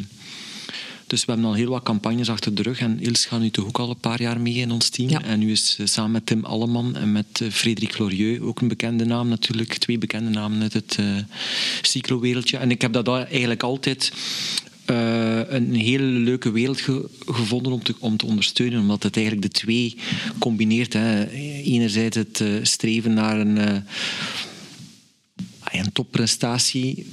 [1.09, 2.79] dus we hebben al heel wat campagnes achter de rug.
[2.79, 5.09] En Ils gaat nu toch ook al een paar jaar mee in ons team.
[5.09, 5.23] Ja.
[5.23, 9.05] En nu is samen met Tim Alleman en met eh, Frederik Glorieux, ook een bekende
[9.05, 9.73] naam natuurlijk.
[9.73, 11.15] Twee bekende namen uit het uh,
[11.81, 12.57] cyclowereldje.
[12.57, 14.11] En ik heb dat eigenlijk altijd
[14.85, 18.79] eh, een hele leuke wereld ge- gevonden om te, om te ondersteunen.
[18.79, 19.95] Omdat het eigenlijk de twee
[20.39, 20.93] combineert.
[20.93, 21.29] Hè.
[21.61, 23.57] Enerzijds het streven naar een,
[25.71, 27.05] een topprestatie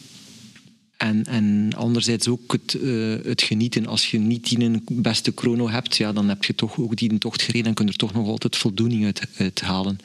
[0.97, 3.87] En, en anderzijds ook het, eh, het genieten.
[3.87, 7.11] Als je niet die een beste chrono hebt, ja, dan heb je toch ook die
[7.11, 9.99] een tocht gereden en kun je er toch nog altijd voldoening uit, uit halen.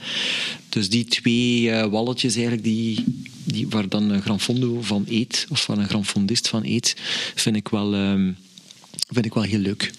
[0.69, 3.03] Dus die twee uh, walletjes eigenlijk, die,
[3.43, 6.95] die, waar dan een Gran Fondo van eet, of van een Gran Fondist van eet,
[7.35, 8.37] vind ik wel, um,
[9.07, 9.91] vind ik wel heel leuk.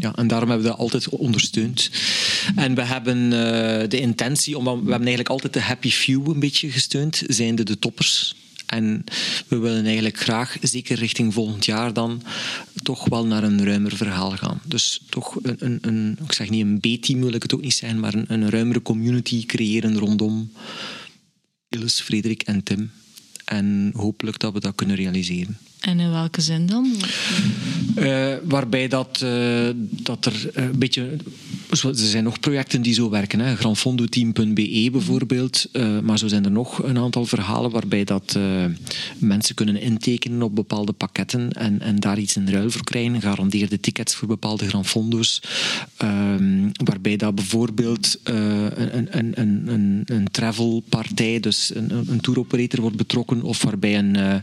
[0.00, 1.90] Ja, en daarom hebben we dat altijd ondersteund.
[2.56, 3.30] En we hebben uh,
[3.88, 7.62] de intentie, om, we hebben eigenlijk altijd de happy few een beetje gesteund, zijn de,
[7.62, 8.34] de toppers.
[8.70, 9.04] En
[9.48, 12.22] we willen eigenlijk graag, zeker richting volgend jaar dan,
[12.82, 14.60] toch wel naar een ruimer verhaal gaan.
[14.64, 17.74] Dus toch een, een, een ik zeg niet een B-team wil ik het ook niet
[17.74, 20.52] zijn, maar een, een ruimere community creëren rondom
[21.68, 22.90] Illes, Frederik en Tim.
[23.44, 25.58] En hopelijk dat we dat kunnen realiseren.
[25.80, 26.94] En in welke zin dan?
[27.98, 31.16] Uh, waarbij dat, uh, dat er een beetje.
[31.70, 33.40] Er zijn nog projecten die zo werken.
[33.40, 33.56] Hè.
[33.56, 35.68] Granfondoteam.be bijvoorbeeld.
[36.02, 38.38] Maar zo zijn er nog een aantal verhalen waarbij dat
[39.18, 43.20] mensen kunnen intekenen op bepaalde pakketten en, en daar iets in ruil voor krijgen.
[43.20, 45.42] Garandeerde tickets voor bepaalde Granfondo's.
[45.96, 52.96] Ehm, waarbij dat bijvoorbeeld een, een, een, een, een travelpartij, dus een, een touroperator wordt
[52.96, 54.42] betrokken, of waarbij een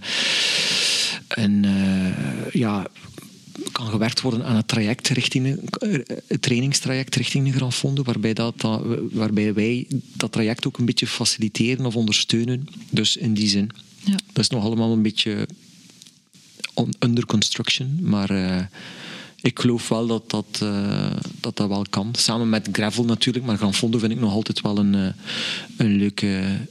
[1.28, 2.88] en uh, ja,
[3.72, 5.60] kan gewerkt worden aan het traject richting
[6.28, 8.80] het trainingstraject richting de Grand Fondo, waarbij, dat,
[9.12, 12.68] waarbij wij dat traject ook een beetje faciliteren of ondersteunen.
[12.90, 13.70] Dus in die zin.
[14.04, 14.16] Ja.
[14.34, 15.48] Dat is nog allemaal een beetje
[17.00, 18.62] under construction, maar uh,
[19.42, 22.10] ik geloof wel dat dat, uh, dat dat wel kan.
[22.18, 25.14] Samen met gravel natuurlijk, maar Grand Fondo vind ik nog altijd wel een,
[25.78, 26.68] een leuke een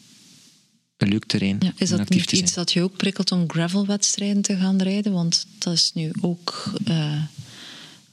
[0.99, 1.57] leuk terrein.
[1.61, 5.13] Ja, is dat niet iets dat je ook prikkelt om gravelwedstrijden te gaan rijden?
[5.13, 7.23] Want dat is nu ook uh,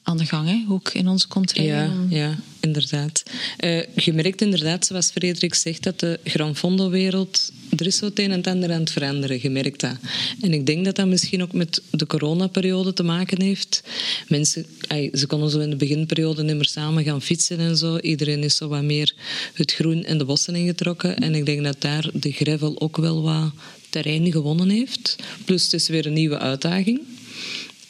[0.04, 0.74] aan de gang, hè?
[0.74, 1.68] ook in onze controle.
[1.68, 3.24] Ja, ja, inderdaad.
[3.64, 7.52] Uh, je merkt inderdaad, zoals Frederik zegt, dat de Gran Fondo-wereld...
[7.78, 9.96] Er is zo het een en het ander aan het veranderen, je merkt dat.
[10.42, 13.84] En ik denk dat dat misschien ook met de coronaperiode te maken heeft.
[14.28, 17.98] Mensen, ay, ze konden zo in de beginperiode niet meer samen gaan fietsen en zo.
[17.98, 19.14] Iedereen is zo wat meer
[19.54, 21.18] het groen en de bossen ingetrokken.
[21.18, 23.52] En ik denk dat daar de gravel ook wel wat
[23.90, 25.16] terrein gewonnen heeft.
[25.46, 27.02] Plus het is weer een nieuwe uitdaging.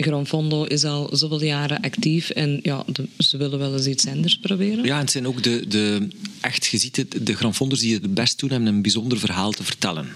[0.04, 4.38] Granfondo is al zoveel jaren actief en ja, de, ze willen wel eens iets anders
[4.38, 4.86] proberen.
[4.86, 6.08] Ja, en het zijn ook de, de
[6.42, 9.64] echt, je ziet het, de Granfondos die het best doen, hebben een bijzonder verhaal te
[9.64, 10.08] vertellen.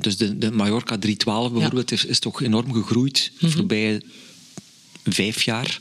[0.00, 3.50] dus de, de Mallorca 312 bijvoorbeeld is, is, toch enorm gegroeid mm -hmm.
[3.50, 4.02] voorbij
[5.04, 5.78] vijf jaar.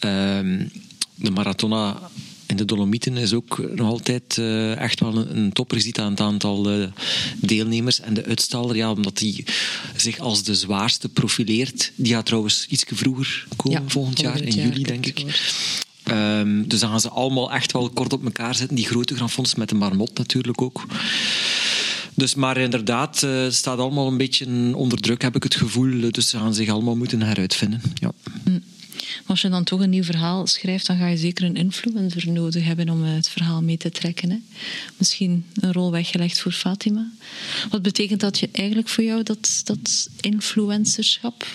[0.00, 0.70] Um,
[1.14, 2.10] de Maratona
[2.48, 5.76] in de Dolomieten is ook nog altijd uh, echt wel een, een topper.
[5.76, 6.86] Je ziet aan het aantal uh,
[7.40, 9.44] deelnemers en de uitstaller, ja, omdat die
[9.96, 11.92] zich als de zwaarste profileert.
[11.94, 15.24] Die gaat trouwens iets vroeger komen ja, volgend jaar, in juli denk ik.
[16.10, 18.76] Um, dus dan gaan ze allemaal echt wel kort op elkaar zitten.
[18.76, 20.86] Die grote granfonds met de marmot natuurlijk ook.
[22.14, 26.10] Dus, maar inderdaad, het uh, staat allemaal een beetje onder druk, heb ik het gevoel.
[26.10, 27.82] Dus ze gaan zich allemaal moeten heruitvinden.
[27.94, 28.12] Ja.
[28.44, 28.62] Mm.
[29.26, 32.64] Als je dan toch een nieuw verhaal schrijft, dan ga je zeker een influencer nodig
[32.64, 34.30] hebben om het verhaal mee te trekken.
[34.30, 34.38] Hè?
[34.96, 37.10] Misschien een rol weggelegd voor Fatima.
[37.70, 41.46] Wat betekent dat je eigenlijk voor jou, dat, dat influencerschap?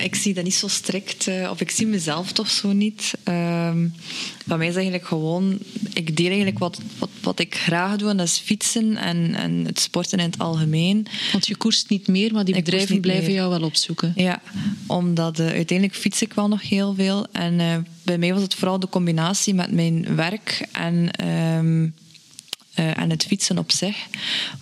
[0.00, 3.12] Ik zie dat niet zo strikt, uh, of ik zie mezelf toch zo niet.
[3.24, 5.58] Bij mij is eigenlijk gewoon,
[5.92, 9.64] ik deel eigenlijk wat, wat, wat ik graag doe, en dat is fietsen en, en
[9.64, 11.06] het sporten in het algemeen.
[11.32, 13.34] Want je koerst niet meer, maar die bedrijven blijven meer.
[13.34, 14.12] jou wel opzoeken.
[14.16, 14.42] Ja,
[14.86, 17.26] omdat uh, uiteindelijk fiets ik wel nog heel veel.
[17.32, 21.26] En uh, bij mij was het vooral de combinatie met mijn werk en
[21.58, 21.94] um,
[22.78, 23.96] uh, en het fietsen op zich.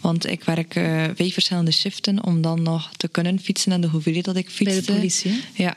[0.00, 3.86] Want ik werk uh, vijf verschillende shiften om dan nog te kunnen fietsen en de
[3.86, 4.64] hoeveelheid dat ik fietste.
[4.64, 5.42] Bij de politie?
[5.54, 5.76] Ja.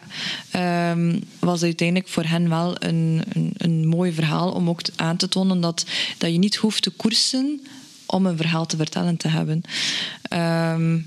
[0.91, 5.29] Um, was uiteindelijk voor hen wel een, een, een mooi verhaal om ook aan te
[5.29, 5.85] tonen dat,
[6.17, 7.61] dat je niet hoeft te koersen
[8.05, 9.61] om een verhaal te vertellen te hebben.
[10.33, 11.05] Um,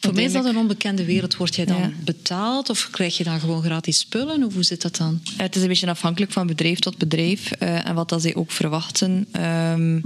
[0.00, 1.36] voor mij is dat een onbekende wereld.
[1.36, 1.92] Word jij dan ja.
[2.04, 4.44] betaald of krijg je dan gewoon gratis spullen?
[4.44, 5.20] Of hoe zit dat dan?
[5.36, 8.50] Het is een beetje afhankelijk van bedrijf tot bedrijf uh, en wat dat zij ook
[8.50, 9.26] verwachten.
[9.72, 10.02] Um,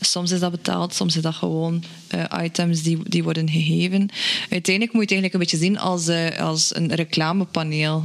[0.00, 4.08] soms is dat betaald, soms is dat gewoon uh, items die, die worden gegeven.
[4.50, 8.04] Uiteindelijk moet je het eigenlijk een beetje zien als, uh, als een reclamepaneel.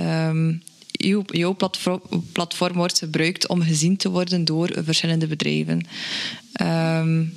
[0.00, 2.00] Um, jouw, jouw platform,
[2.32, 5.86] platform wordt gebruikt om gezien te worden door verschillende bedrijven.
[6.62, 7.34] Um,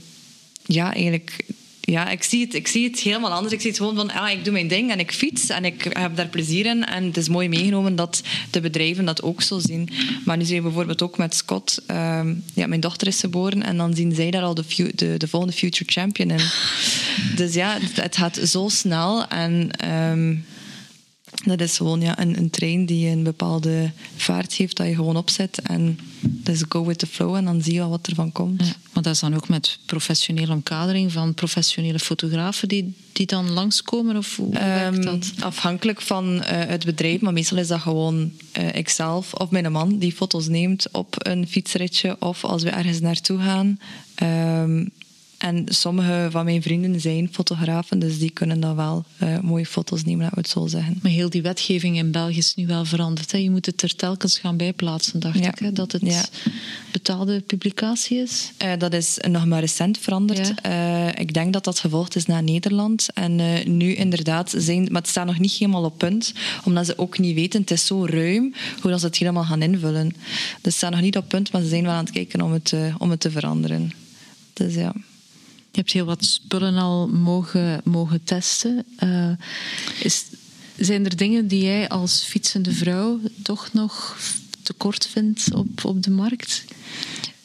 [0.65, 1.45] ja, eigenlijk
[1.86, 3.54] ja, ik zie, het, ik zie het helemaal anders.
[3.54, 5.84] Ik zie het gewoon van, ah, ik doe mijn ding en ik fiets en ik
[5.89, 6.86] heb daar plezier in.
[6.86, 9.89] En het is mooi meegenomen dat de bedrijven dat ook zo zien.
[10.26, 13.78] Maar nu zie je bijvoorbeeld ook met Scott, um, ja, mijn dochter is geboren en
[13.78, 16.41] dan zien zij daar al de, de, de volgende future champion in.
[17.36, 19.69] Dus ja, het, gaat zo snel en...
[20.12, 20.46] Um,
[21.46, 25.17] Dat is gewoon ja, een, een trein die een bepaalde vaart heeft dat je gewoon
[25.17, 25.60] opzet.
[25.62, 28.32] En dat is go with the flow en dan zie je wel wat er van
[28.32, 28.65] komt.
[28.65, 33.52] Ja, maar dat is dan ook met professionele omkadering van professionele fotografen die, die dan
[33.52, 34.17] langskomen?
[34.17, 35.32] Of hoe werkt Ehm, dat?
[35.39, 39.98] afhankelijk van eh, het bedrijf, maar meestal is dat gewoon eh, ikzelf of mijn man
[39.98, 43.78] die foto's neemt op een fietsritje of als we ergens naartoe gaan.
[44.15, 44.86] Ehm,
[45.43, 50.03] en sommige van mijn vrienden zijn fotografen, dus die kunnen dan wel eh, mooie foto's
[50.03, 50.99] nemen, laten we het zo zeggen.
[51.01, 53.32] Maar heel die wetgeving in België is nu wel veranderd.
[53.32, 53.38] Hè?
[53.38, 55.47] Je moet het er telkens gaan bijplaatsen, dacht Ja.
[55.47, 55.60] ik.
[55.60, 55.71] Hè?
[55.71, 56.25] Dat het Ja.
[56.91, 58.51] betaalde publicatie is.
[58.58, 60.53] Eh, dat is nog maar recent veranderd.
[60.62, 63.08] Eh, ik denk dat dat gevolgd is naar Nederland.
[63.13, 63.36] En
[63.77, 64.88] nu inderdaad zijn...
[64.91, 66.34] Maar het staat nog niet helemaal op punt.
[66.63, 69.62] Omdat ze ook niet weten, het is zo ruim, hoe dat ze het helemaal gaan
[69.62, 70.08] invullen.
[70.10, 70.17] Dus
[70.62, 72.73] het staat nog niet op punt, maar ze zijn wel aan het kijken om het,
[72.97, 73.91] om het te veranderen.
[74.53, 74.93] Dus ja.
[75.74, 78.86] Je hebt heel wat spullen al mogen, mogen testen.
[78.98, 79.32] Eh,
[80.00, 80.26] is,
[80.78, 84.18] zijn er dingen die jij als fietsende vrouw toch nog
[84.62, 86.66] tekort vindt op, op de markt?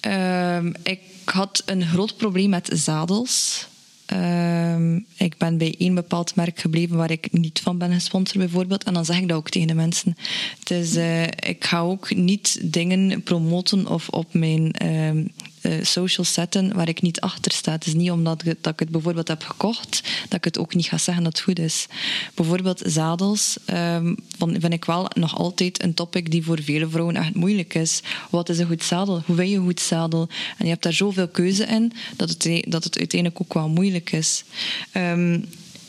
[0.01, 3.67] Ehm, ik had een groot probleem met zadels.
[4.07, 8.85] Ehm, ik ben bij één bepaald merk gebleven waar ik niet van ben gesponsord, bijvoorbeeld.
[8.85, 10.17] En dan zeg ik dat ook tegen de mensen.
[10.64, 15.25] Dus eh, ik ga ook niet dingen promoten of op mijn ehm
[15.61, 17.73] eh, social zetten waar ik niet achter sta.
[17.73, 20.75] Het is niet omdat ik, dat ik het bijvoorbeeld heb gekocht, dat ik het ook
[20.75, 21.87] niet ga zeggen dat het goed is.
[22.35, 27.16] Bijvoorbeeld zadels ehm, van- vind ik wel nog altijd een topic die voor vele vrouwen
[27.16, 28.01] echt moeilijk is.
[28.31, 29.23] Wat is een goed zadel?
[29.27, 30.29] Hoe vind je een goed zadel?
[30.59, 34.12] En je hebt daar zoveel keuze in dat het, dat het uiteindelijk ook wel moeilijk
[34.12, 34.44] is.
[34.92, 35.40] Ehm,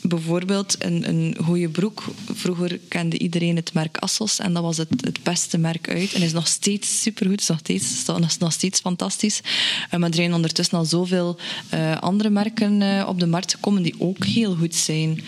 [0.02, 2.04] bijvoorbeeld een, een goede broek.
[2.32, 6.12] Vroeger kende iedereen het merk Assos en dat was het, het beste merk uit.
[6.12, 9.40] En is nog steeds supergoed, is nog steeds, is nog steeds fantastisch.
[9.90, 13.82] Eh, maar er zijn ondertussen al zoveel eh, andere merken eh, op de markt gekomen
[13.82, 15.20] die ook heel goed zijn.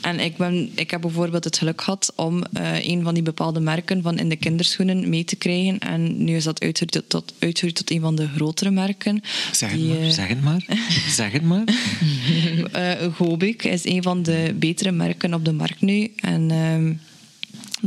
[0.00, 4.02] En ik, ben, ik heb bijvoorbeeld het geluk gehad om een van die bepaalde merken
[4.02, 5.78] van in de kinderschoenen mee te krijgen.
[5.78, 9.22] En nu is dat uitgegroeid tot, uitgegroeid tot een van de grotere merken.
[9.52, 10.64] Zeg het Die, maar, zeg het maar.
[11.08, 11.64] zeg het maar.
[13.16, 16.12] Gobik is een van de betere merken op de markt nu.
[16.16, 16.92] En ehm,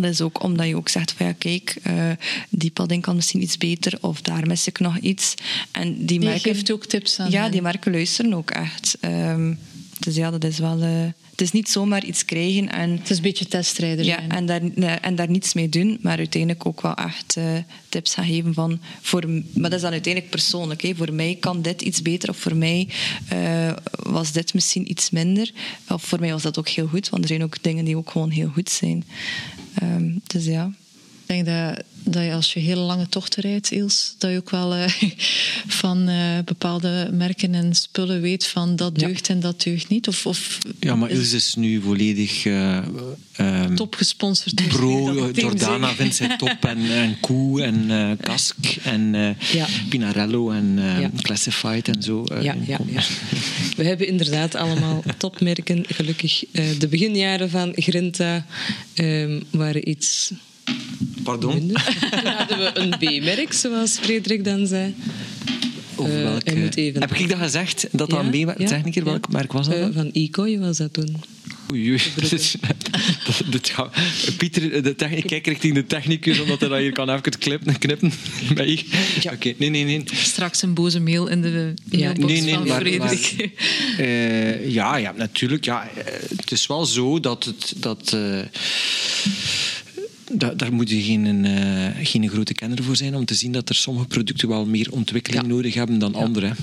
[0.02, 2.12] dat is ook omdat je ook zegt van ja, kijk, eh,
[2.50, 5.34] die padding kan misschien iets beter of daar mis ik nog iets.
[5.72, 7.52] En die Je merken, geeft ook tips aan Ja, hen.
[7.52, 8.98] die merken luisteren ook echt.
[9.00, 9.54] Ehm,
[10.02, 10.82] dus ja, dat is wel...
[10.82, 12.92] eh, het is niet zomaar iets krijgen en...
[12.92, 16.18] Het is een beetje testrijder Ja, en daar, eh, en daar niets mee doen, maar
[16.18, 17.44] uiteindelijk ook wel echt eh,
[17.90, 18.80] tips gaan geven van...
[19.02, 20.82] Voor, maar dat is dan uiteindelijk persoonlijk.
[20.82, 20.96] Hè.
[20.96, 22.88] Voor mij kan dit iets beter of voor mij
[24.04, 25.52] was dit misschien iets minder.
[25.90, 28.10] Of voor mij was dat ook heel goed, want er zijn ook dingen die ook
[28.10, 29.04] gewoon heel goed zijn.
[29.74, 30.72] Ehm, dus ja.
[31.26, 34.50] Ik denk dat, dat je als je hele lange tochten rijdt, Iels, dat je ook
[34.50, 34.94] wel eh,
[35.82, 39.08] van eh, bepaalde merken en spullen weet van dat Ja.
[39.08, 40.08] deugt en dat deugt niet.
[40.08, 42.78] Of, of Ja, maar is Ilse is nu volledig eh,
[43.36, 44.68] ehm, top gesponsord.
[44.68, 45.30] pro.
[45.34, 46.58] Jordana vindt zij top.
[46.62, 49.68] En, en Koe en Kask en Ja.
[49.90, 51.12] Pinarello en Ja.
[51.22, 52.26] Classified en zo.
[52.42, 52.80] Ja, ja.
[53.78, 55.84] We hebben inderdaad allemaal topmerken.
[55.88, 56.44] Gelukkig,
[56.80, 58.46] de beginjaren van Grinta
[58.94, 60.32] ehm, waren iets
[61.24, 61.54] Pardon?
[61.54, 61.84] minder.
[62.12, 62.90] Toen hadden we een
[63.22, 64.94] B-merk, zoals Frederik dan zei.
[65.96, 67.82] Over Eh, welke- hij moet even- Heb ik dat gezegd?
[67.92, 69.38] Dat dat Ja, een B ja, Zeg een keer, welk ja.
[69.38, 69.94] merk was dat Eh, dan?
[69.94, 71.16] van Icoi was dat toen.
[71.72, 72.02] Oei, oei.
[74.38, 77.78] Pieter, de techniek, kijk richting de technicus, omdat hij dat hier kan even knippen.
[77.80, 78.12] knippen.
[78.56, 78.86] Bij-
[79.34, 80.04] Oké, nee, nee, nee.
[80.14, 83.50] Straks een boze mail in de mailbox nee, nee, van maar- Frederik.
[83.98, 85.66] Eh, ja, ja, natuurlijk.
[85.66, 86.04] Ja, Eh,
[86.38, 87.74] het is wel zo dat het.
[87.78, 88.40] Dat, eh,
[90.38, 93.70] da- daar moet je geen, eh, geen grote kenner voor zijn om te zien dat
[93.70, 95.48] er sommige producten wel meer ontwikkeling Ja.
[95.50, 96.46] nodig hebben dan andere.
[96.46, 96.54] hè.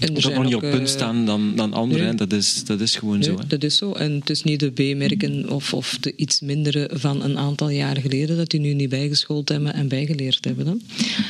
[0.00, 2.04] er Dat zijn nog niet op punt eh, staan dan, dan andere.
[2.04, 2.14] nee.
[2.14, 3.38] Dat, is, dat is gewoon zo.
[3.38, 3.46] Hè.
[3.46, 3.92] dat is zo.
[3.92, 8.02] En het is niet de B-merken of, of de iets mindere van een aantal jaren
[8.02, 10.66] geleden dat die nu niet bijgeschoold hebben en bijgeleerd hebben.
[10.66, 10.72] Hè.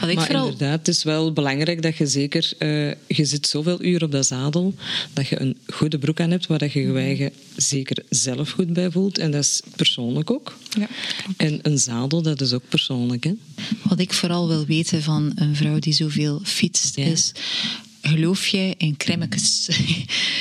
[0.00, 2.52] Wat ik maar vooral- inderdaad, het is wel belangrijk dat je zeker...
[2.58, 4.74] eh, je zit zoveel uur op dat zadel,
[5.12, 8.72] dat je een goede broek aan hebt waar dat je je eigen zeker zelf goed
[8.72, 9.18] bij voelt.
[9.18, 10.56] En dat is persoonlijk ook.
[10.78, 10.88] Ja,
[11.36, 13.24] En een zadel, dat is ook persoonlijk.
[13.24, 13.32] Hè.
[13.82, 17.04] Wat ik vooral wil weten van een vrouw die zoveel fietst, Ja.
[17.04, 17.32] is...
[18.02, 19.68] Geloof jij in kremmetjes?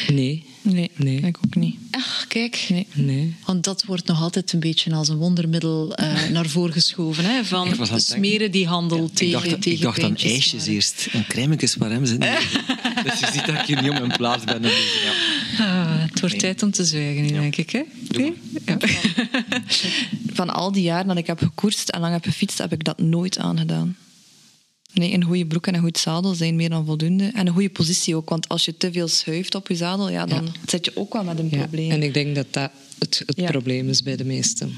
[0.07, 0.43] Nee.
[0.61, 1.17] Nee, Nee.
[1.19, 1.75] ik ook niet.
[1.91, 2.65] Ach, kijk.
[2.69, 2.87] Nee.
[2.93, 3.35] Nee.
[3.45, 7.25] Want dat wordt nog altijd een beetje als een wondermiddel eh, naar voren geschoven.
[7.25, 7.39] Hè?
[7.39, 11.07] Ik Van smeren die handel ik tegen, dacht, tegen ik dacht aan ijsjes maar- eerst.
[11.11, 12.29] En crèmekes, waar hebben ze niet?
[13.05, 14.61] dus je ziet dat ik hier niet op mijn plaats ben.
[14.61, 14.71] Dus,
[15.03, 15.11] ja.
[15.59, 17.69] Ah, het wordt tijd om te zwijgen nu, denk ik.
[17.69, 17.81] Hè?
[18.09, 18.31] Ja.
[20.33, 22.99] Van al die jaren dat ik heb gekoerst en lang heb gefietst, heb ik dat
[22.99, 23.97] nooit aangedaan.
[24.93, 27.31] Nee, een goede broek en een goed zadel zijn meer dan voldoende.
[27.33, 30.25] En een goede positie ook, want als je te veel schuift op je zadel, ja,
[30.25, 30.51] dan Ja.
[30.65, 31.57] zit je ook wel met een Ja.
[31.57, 31.91] probleem.
[31.91, 34.75] En ik denk dat dat het, het probleem is bij de meesten.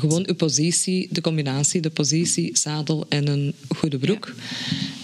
[0.00, 4.34] Gewoon uw positie, de combinatie, de positie, zadel en een goede broek.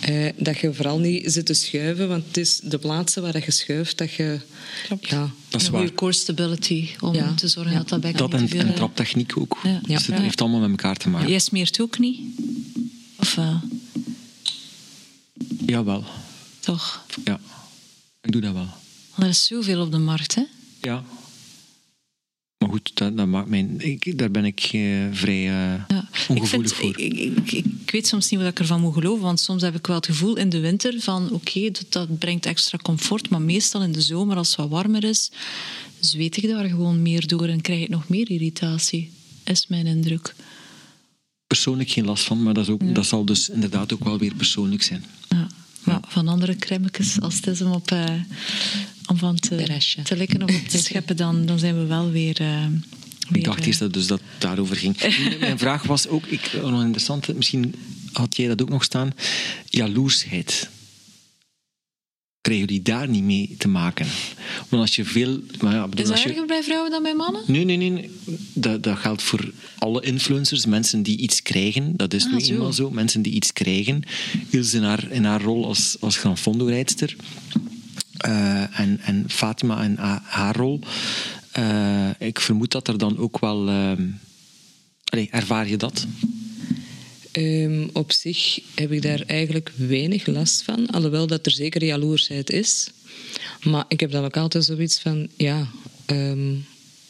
[0.00, 3.50] Eh, dat je vooral niet zit te schuiven, want het is de plaatsen waar je
[3.50, 4.40] schuift dat je...
[4.86, 5.08] Klopt.
[5.08, 5.92] Ja, Dat is waar.
[5.92, 7.34] core stability om Ja.
[7.34, 7.78] te zorgen Ja.
[7.78, 9.58] dat dat bekken Dat en, en traptechniek ook.
[9.62, 9.80] Ja.
[9.82, 10.22] Dus het Ja.
[10.22, 11.30] heeft allemaal met elkaar te maken.
[11.30, 12.20] Jij smeert ook niet?
[13.18, 13.60] Of wel?
[15.66, 16.04] Jawel.
[16.60, 17.04] Toch?
[17.24, 17.40] Ja.
[18.22, 18.68] Ik doe dat wel.
[19.18, 20.42] Er is zoveel op de markt, hè?
[20.80, 21.04] Ja.
[22.58, 26.08] Maar goed, dat, dat maakt mij, ik, daar ben ik eh, vrij eh, Ja.
[26.28, 26.94] ongevoelig ik, voor.
[26.94, 29.62] vind, ik, ik, ik, ik weet soms niet wat ik ervan moet geloven, want soms
[29.62, 33.28] heb ik wel het gevoel in de winter van oké, dat, dat brengt extra comfort,
[33.28, 35.30] maar meestal in de zomer, als het wat warmer is,
[36.00, 39.10] zweet ik daar gewoon meer door en krijg ik nog meer irritatie,
[39.44, 40.34] is mijn indruk.
[41.46, 44.34] Persoonlijk geen last van, maar dat, is ook, dat zal dus inderdaad ook wel weer
[44.34, 45.04] persoonlijk zijn.
[45.28, 45.46] Ja.
[45.84, 48.14] Maar van andere crèmetjes, als het is om, op, eh,
[49.06, 52.40] om van te, te likken of op te scheppen, dan, dan zijn we wel weer...
[52.40, 52.66] eh,
[53.28, 54.96] weer Ik dacht eh, eerst dat dus dat het daarover ging.
[55.40, 57.74] Mijn vraag was ook, ik, nog een interessante, misschien
[58.12, 59.12] had jij dat ook nog staan,
[59.68, 60.68] jaloersheid.
[62.40, 64.06] Krijgen jullie daar niet mee te maken?
[64.68, 65.40] Want als je veel...
[65.60, 67.42] Maar ja, bedoel, Is dat als je, erger bij vrouwen dan bij mannen?
[67.46, 68.10] Nee, nee, nee.
[68.52, 70.66] Dat, dat geldt voor alle influencers.
[70.66, 72.52] Mensen die iets krijgen, dat is Ah, nu zo.
[72.52, 72.90] eenmaal zo.
[72.90, 74.02] Mensen die iets krijgen.
[74.50, 76.36] Ilse in haar, in haar rol als, als Gran
[78.18, 80.80] Eh, en, en Fatima ha- haar rol.
[81.52, 83.68] Eh, ik vermoed dat er dan ook wel...
[85.04, 86.06] allee, ervaar je dat?
[87.32, 92.50] Ehm, op zich heb ik daar eigenlijk weinig last van, alhoewel dat er zeker jaloersheid
[92.50, 92.90] is.
[93.62, 95.68] Maar ik heb dan ook altijd zoiets van, ja,
[96.06, 96.54] ehm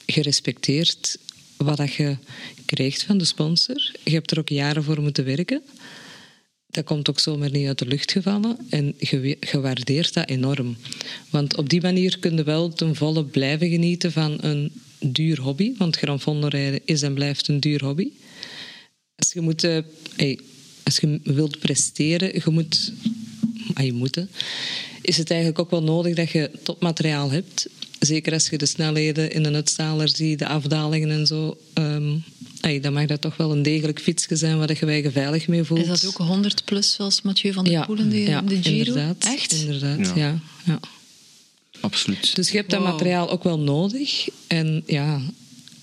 [0.07, 1.19] gerespecteerd
[1.57, 2.17] wat dat je
[2.65, 3.91] krijgt van de sponsor.
[4.05, 5.63] Je hebt er ook jaren voor moeten werken.
[6.71, 8.57] Dat komt ook zomaar niet uit de lucht gevallen.
[8.71, 10.77] En je, we- je waardeert dat enorm.
[11.31, 15.73] Want op die manier kun je wel ten volle blijven genieten van een duur hobby.
[15.79, 18.09] Want Gran Fondo rijden is en blijft een duur hobby.
[19.17, 19.83] Als je, moet, eh,
[20.83, 22.93] als je wilt presteren, je moet,
[23.75, 24.21] ah, je moet,
[25.03, 27.69] is het eigenlijk ook wel nodig dat je topmateriaal hebt.
[27.99, 31.57] Zeker als je de snelheden in een uitstaler ziet, de afdalingen en zo.
[31.73, 32.17] ehm,
[32.61, 35.65] hey, dan mag dat toch wel een degelijk fietsje zijn waar je je veilig mee
[35.65, 35.81] voelt.
[35.81, 38.63] Is dat ook 100 plus, zoals Mathieu van der ja, Poel in de, ja, de
[38.63, 38.77] Giro?
[38.79, 39.53] Inderdaad, Echt?
[39.53, 40.13] Inderdaad, Ja.
[40.17, 40.41] ja.
[40.65, 40.81] ja,
[41.81, 42.35] Absoluut.
[42.37, 42.91] Dus je hebt dat Wow.
[42.93, 44.29] materiaal ook wel nodig.
[44.47, 45.21] En ja,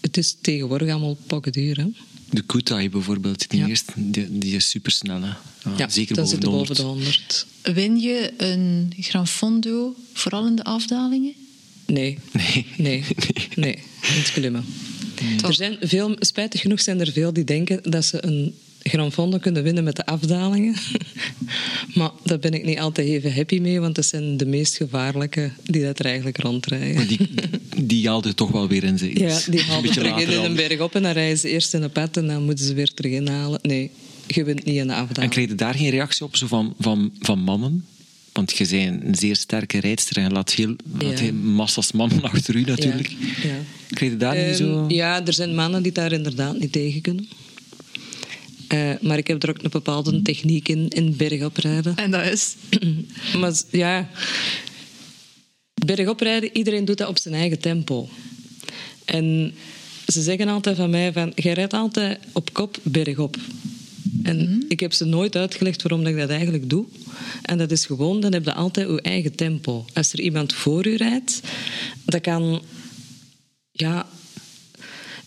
[0.01, 1.77] het is tegenwoordig allemaal pokkenduur.
[1.77, 1.85] Hè?
[2.29, 3.67] De Kutai bijvoorbeeld, die Ja.
[3.67, 5.21] eerste, die, die is supersnel.
[5.21, 5.31] Hè?
[5.77, 6.77] Ja, zeker dat boven zit de boven 100.
[6.77, 7.45] de 100.
[7.61, 11.33] Win je een Gran Fondo, vooral in de afdalingen?
[11.93, 12.17] Nee.
[12.31, 12.53] Nee.
[12.77, 13.03] Nee,
[13.55, 13.77] nee,
[14.15, 14.65] niet klimmen.
[15.45, 18.53] Er zijn veel, spijtig genoeg zijn er veel die denken dat ze een
[18.83, 20.75] Gran Fondo kunnen winnen met de afdalingen.
[21.95, 25.51] maar daar ben ik niet altijd even happy mee, want dat zijn de meest gevaarlijke
[25.63, 26.95] die dat er eigenlijk rondrijden.
[26.95, 27.29] Maar die,
[27.77, 29.19] die haalde het toch wel weer in zijn.
[29.19, 31.73] Ja, die Een halen beetje terug in een berg op en dan rijden ze eerst
[31.73, 33.59] in een pad en dan moeten ze weer terug inhalen.
[33.61, 33.91] Nee,
[34.27, 35.31] je wint niet in de En afdaling.
[35.31, 37.85] kreeg je daar geen reactie op zo van, van, van mannen?
[38.33, 40.75] Want je bent een zeer sterke rijdster en laat heel
[41.33, 43.07] massas mannen achter u natuurlijk.
[43.07, 43.55] Ja, ja.
[43.89, 44.85] Kreeg je daar niet Ehm, zo...
[44.87, 47.27] Ja, er zijn mannen die daar inderdaad niet tegen kunnen.
[48.67, 51.95] Eh, maar ik heb er ook een bepaalde techniek in, in bergoprijden.
[51.95, 52.55] En dat is?
[53.39, 54.09] maar ja,
[55.85, 58.09] bergoprijden, iedereen doet dat op zijn eigen tempo.
[59.05, 59.53] En
[60.07, 63.37] ze zeggen altijd van mij van, jij rijdt altijd op kop bergop.
[64.23, 66.85] En ik heb ze nooit uitgelegd waarom dat ik dat eigenlijk doe.
[67.41, 69.85] En dat is gewoon, dan heb je altijd je eigen tempo.
[69.93, 71.41] Als er iemand voor u rijdt,
[72.05, 72.61] dat kan
[73.71, 74.07] ja,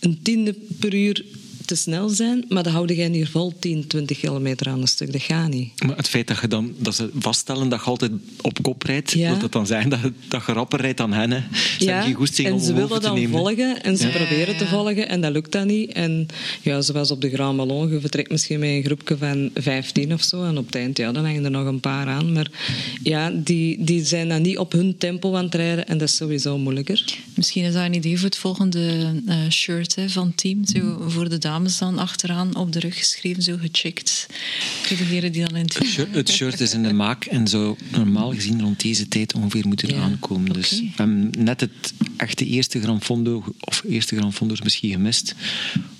[0.00, 1.24] een tiende per uur
[1.66, 5.12] te snel zijn, maar dan houd jij niet vol 10, 20 kilometer aan een stuk.
[5.12, 5.82] Dat gaat niet.
[5.86, 9.12] Maar het feit dat, je dan, dat ze vaststellen dat je altijd op kop rijdt,
[9.12, 9.30] Ja.
[9.30, 11.30] wil dat dan zijn dat, je- dat je rapper rijdt dan hen.
[11.30, 11.40] Hè.
[11.78, 13.30] Ze hebben geen goesting en om ze willen dan nemen.
[13.30, 14.12] volgen en ze Ja.
[14.14, 14.70] proberen te Ja.
[14.70, 15.92] volgen en dat lukt dan niet.
[15.92, 16.26] En
[16.62, 20.22] ja, zoals op de Grand Ballon, je vertrekt misschien met een groepje van 15 of
[20.22, 22.32] zo en op het eind, ja, dan hangen er nog een paar aan.
[22.32, 22.50] Maar
[23.02, 26.16] ja, die, die zijn dan niet op hun tempo aan het rijden en dat is
[26.16, 27.14] sowieso moeilijker.
[27.34, 30.66] Misschien is dat een idee voor het volgende eh, shirt hè, van het team.
[30.66, 34.26] Zo voor de dames dan achteraan op de rug geschreven, zo gecheckt.
[34.82, 35.74] Voor degenen die dan in het...
[35.78, 39.34] Het shirt- Het shirt is in de maak en zou normaal gezien rond deze tijd
[39.34, 40.52] ongeveer moeten Ja, aankomen.
[40.52, 40.80] Dus oké.
[40.82, 45.34] we hebben net het echte eerste Gran Fondo, of eerste Gran Fondo's misschien gemist.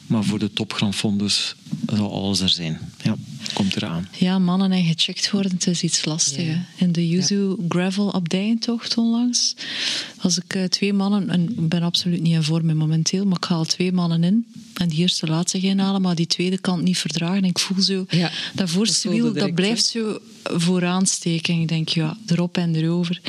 [0.07, 1.55] Maar voor de top Fondo's
[1.87, 2.79] zal alles er zijn.
[3.03, 3.17] Ja,
[3.53, 4.09] komt eraan.
[4.19, 6.49] Ja, mannen en gecheckt worden, het is iets lastigs.
[6.49, 6.65] Ja.
[6.77, 6.85] hè.
[6.85, 9.55] In de Yuzu Gravel Abdijentocht onlangs
[10.23, 13.45] was ik eh, twee mannen, en ik ben absoluut niet in vorm momenteel, maar ik
[13.45, 14.47] haal twee mannen in.
[14.75, 17.37] En die eerste laat zich inhalen, maar die tweede kan het niet verdragen.
[17.37, 21.55] En ik voel zo, Ja, dat voorste dat dat blijft zo vooraan steken.
[21.55, 23.21] En ik denk, ja, erop en erover.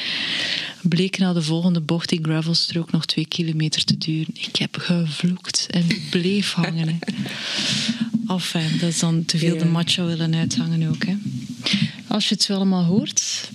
[0.88, 4.34] Bleek na de volgende bocht die gravelstrook nog twee kilometer te duren.
[4.34, 6.88] Ik heb gevloekt en bleef hangen.
[6.88, 6.98] Hè.
[8.28, 11.06] Enfin, dat is dan te veel de macho willen uithangen ook.
[11.06, 11.16] Hè.
[12.08, 13.50] Als je het zo allemaal hoort,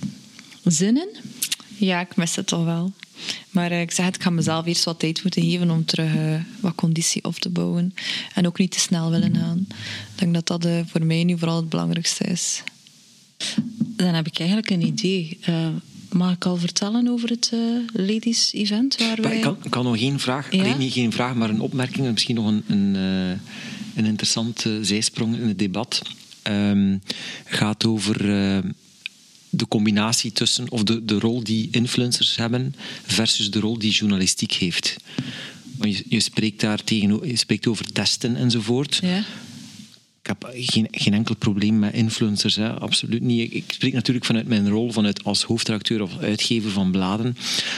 [0.63, 1.09] zinnen?
[1.77, 2.93] Ja, ik mis het toch wel.
[3.49, 6.15] Maar eh, ik zeg het, ik ga mezelf eerst wat tijd moeten geven om terug
[6.15, 7.93] eh, wat conditie op te bouwen.
[8.33, 9.65] En ook niet te snel willen gaan.
[9.69, 12.63] Ik denk dat dat eh, voor mij nu vooral het belangrijkste is.
[13.77, 15.39] Dan heb ik eigenlijk een idee.
[16.13, 17.59] Eh, mag ik al vertellen over het eh,
[17.93, 19.35] ladies event waar wij...
[19.35, 20.63] ik kan, kan nog geen vraag, Ja?
[20.63, 23.39] alleen niet geen vraag, maar een opmerking, en misschien nog een, een, eh,
[23.95, 26.01] een interessante zijsprong in het debat.
[26.41, 26.97] Ehm,
[27.45, 28.57] gaat over eh,
[29.49, 34.53] de combinatie tussen, of de, de rol die influencers hebben versus de rol die journalistiek
[34.53, 34.95] heeft.
[35.81, 38.99] Je, je spreekt daar tegen, je spreekt over testen enzovoort.
[39.01, 39.23] Ja?
[40.23, 42.79] Ik heb geen, geen enkel probleem met influencers, hè.
[42.79, 43.53] absoluut niet.
[43.53, 47.37] Ik, spreek natuurlijk vanuit mijn rol vanuit als hoofdredacteur of uitgever van bladen,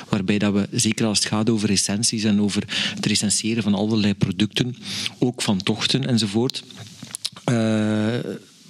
[0.09, 2.63] waarbij dat we, zeker als het gaat over recensies en over
[2.95, 4.75] het recenseren van allerlei producten,
[5.19, 6.63] ook van tochten enzovoort,
[7.43, 8.17] eh,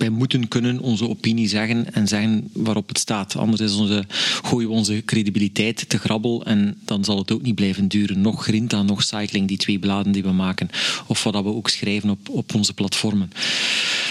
[0.09, 3.35] moeten kunnen onze opinie zeggen en zeggen waarop het staat.
[3.35, 4.03] Anders is onze,
[4.43, 8.21] gooien we onze credibiliteit te grabbel en dan zal het ook niet blijven duren.
[8.21, 10.69] Nog Grinta, nog Cycling, die twee bladen die we maken.
[11.07, 13.31] Of wat we ook schrijven op, op onze platformen.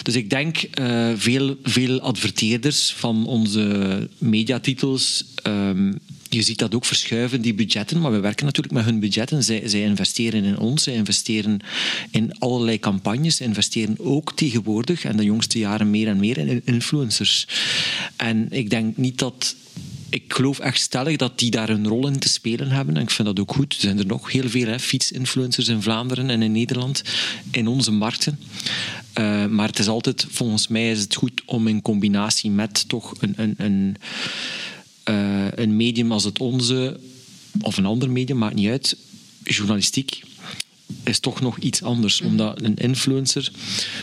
[0.03, 5.25] Dus ik denk uh, veel, veel adverteerders van onze mediatitels.
[5.47, 5.99] Um,
[6.35, 8.01] je ziet dat ook verschuiven, die budgetten.
[8.01, 9.43] Maar we werken natuurlijk met hun budgetten.
[9.43, 11.61] Zij, zij investeren in ons, zij investeren
[12.11, 13.37] in allerlei campagnes.
[13.37, 17.47] Zij investeren ook tegenwoordig, en de jongste jaren meer en meer, in influencers.
[18.17, 19.57] En ik denk niet dat
[20.15, 22.97] ik geloof echt stellig dat die daar een rol in te spelen hebben.
[22.97, 23.73] En ik vind dat ook goed.
[23.73, 27.03] Er zijn er nog heel veel fietsinfluencers in Vlaanderen en in Nederland,
[27.51, 28.39] in onze markten.
[29.19, 33.15] Uh, maar het is altijd, volgens mij is het goed om in combinatie met toch
[33.21, 33.97] een, een, een,
[35.55, 37.01] een medium als het onze,
[37.61, 38.97] of een ander medium, maakt niet uit,
[39.43, 40.23] journalistiek
[41.03, 42.21] is toch nog iets anders.
[42.21, 43.51] Omdat een influencer...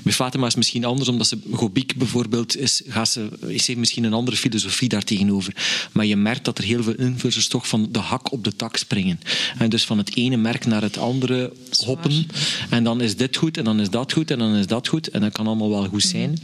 [0.04, 1.38] Bij Fatima is misschien anders, omdat ze...
[1.52, 5.56] Gobiek bijvoorbeeld, is, gaat ze, is heeft misschien een andere filosofie daartegenover.
[5.92, 8.78] Maar je merkt dat er heel veel influencers toch van de hak op de tak
[8.78, 9.20] springen.
[9.58, 11.54] En dus van het ene merk naar het andere
[11.86, 12.26] hoppen.
[12.70, 15.08] En dan is dit goed, en dan is dat goed, en dan is dat goed.
[15.08, 16.40] En dat kan allemaal wel goed zijn.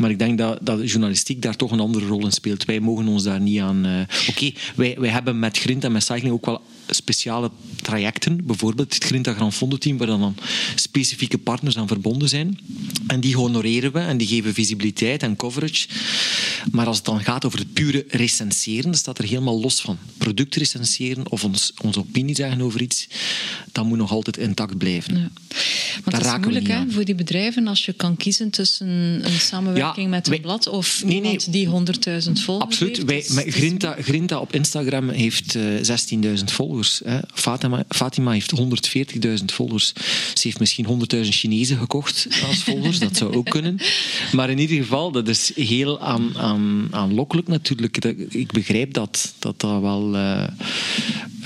[0.00, 2.64] Maar ik denk dat, dat journalistiek daar toch een andere rol in speelt.
[2.64, 3.86] Wij mogen ons daar niet aan...
[3.86, 4.00] Uh...
[4.00, 7.50] Oké, okay, wij, wij hebben met Grint en met Cycling ook wel speciale
[7.82, 8.46] trajecten.
[8.46, 10.34] Bijvoorbeeld het Grinta Gran Fondo team, waar dan
[10.74, 12.58] specifieke partners aan verbonden zijn.
[13.06, 15.88] En die honoreren we en die geven visibiliteit en coverage.
[16.70, 19.98] Maar als het dan gaat over het pure recenseren, dan staat er helemaal los van.
[20.18, 23.08] Product recenseren of ons, onze opinie zeggen over iets,
[23.72, 25.18] dat moet nog altijd intact blijven.
[25.18, 25.30] Ja.
[26.04, 28.88] Want dat is moeilijk hè, voor die bedrijven als je kan kiezen tussen
[29.24, 33.10] een samenwerking ja, met een wij, blad of nee, iemand nee, die 100.000 volgers Absoluut.
[33.10, 33.34] heeft.
[33.34, 35.62] Wij, Grinta, Grinta op Instagram heeft uh,
[36.36, 37.00] 16.000 volgers.
[37.04, 37.18] Hè.
[37.34, 38.62] Fatima, Fatima heeft 140.000
[39.44, 39.67] volgers.
[39.76, 42.98] Ze heeft misschien 100.000 Chinezen gekocht als volgers.
[42.98, 43.78] dat zou ook kunnen.
[44.32, 47.96] Maar in ieder geval, dat is heel aan, aan, aanlokkelijk natuurlijk.
[48.30, 50.14] Ik begrijp dat dat, dat wel...
[50.14, 50.48] Uh,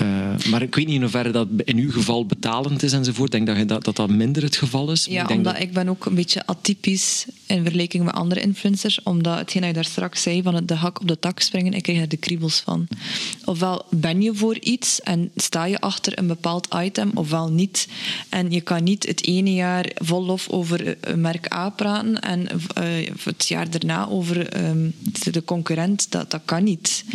[0.01, 3.33] uh, maar ik weet niet in hoeverre dat in uw geval betalend is enzovoort.
[3.33, 5.05] Ik denk dat dat, dat, dat minder het geval is.
[5.05, 5.63] Ja, ik denk omdat dat...
[5.63, 9.03] ik ben ook een beetje atypisch in vergelijking met andere influencers.
[9.03, 11.73] Omdat hetgeen dat je daar straks zei, van het de hak op de tak springen,
[11.73, 12.87] ik krijg er de kriebels van.
[13.45, 17.87] Ofwel ben je voor iets en sta je achter een bepaald item, ofwel niet.
[18.29, 23.07] En je kan niet het ene jaar vol lof over merk A praten en uh,
[23.23, 24.95] het jaar daarna over um,
[25.31, 26.11] de concurrent.
[26.11, 27.05] Dat, dat kan niet.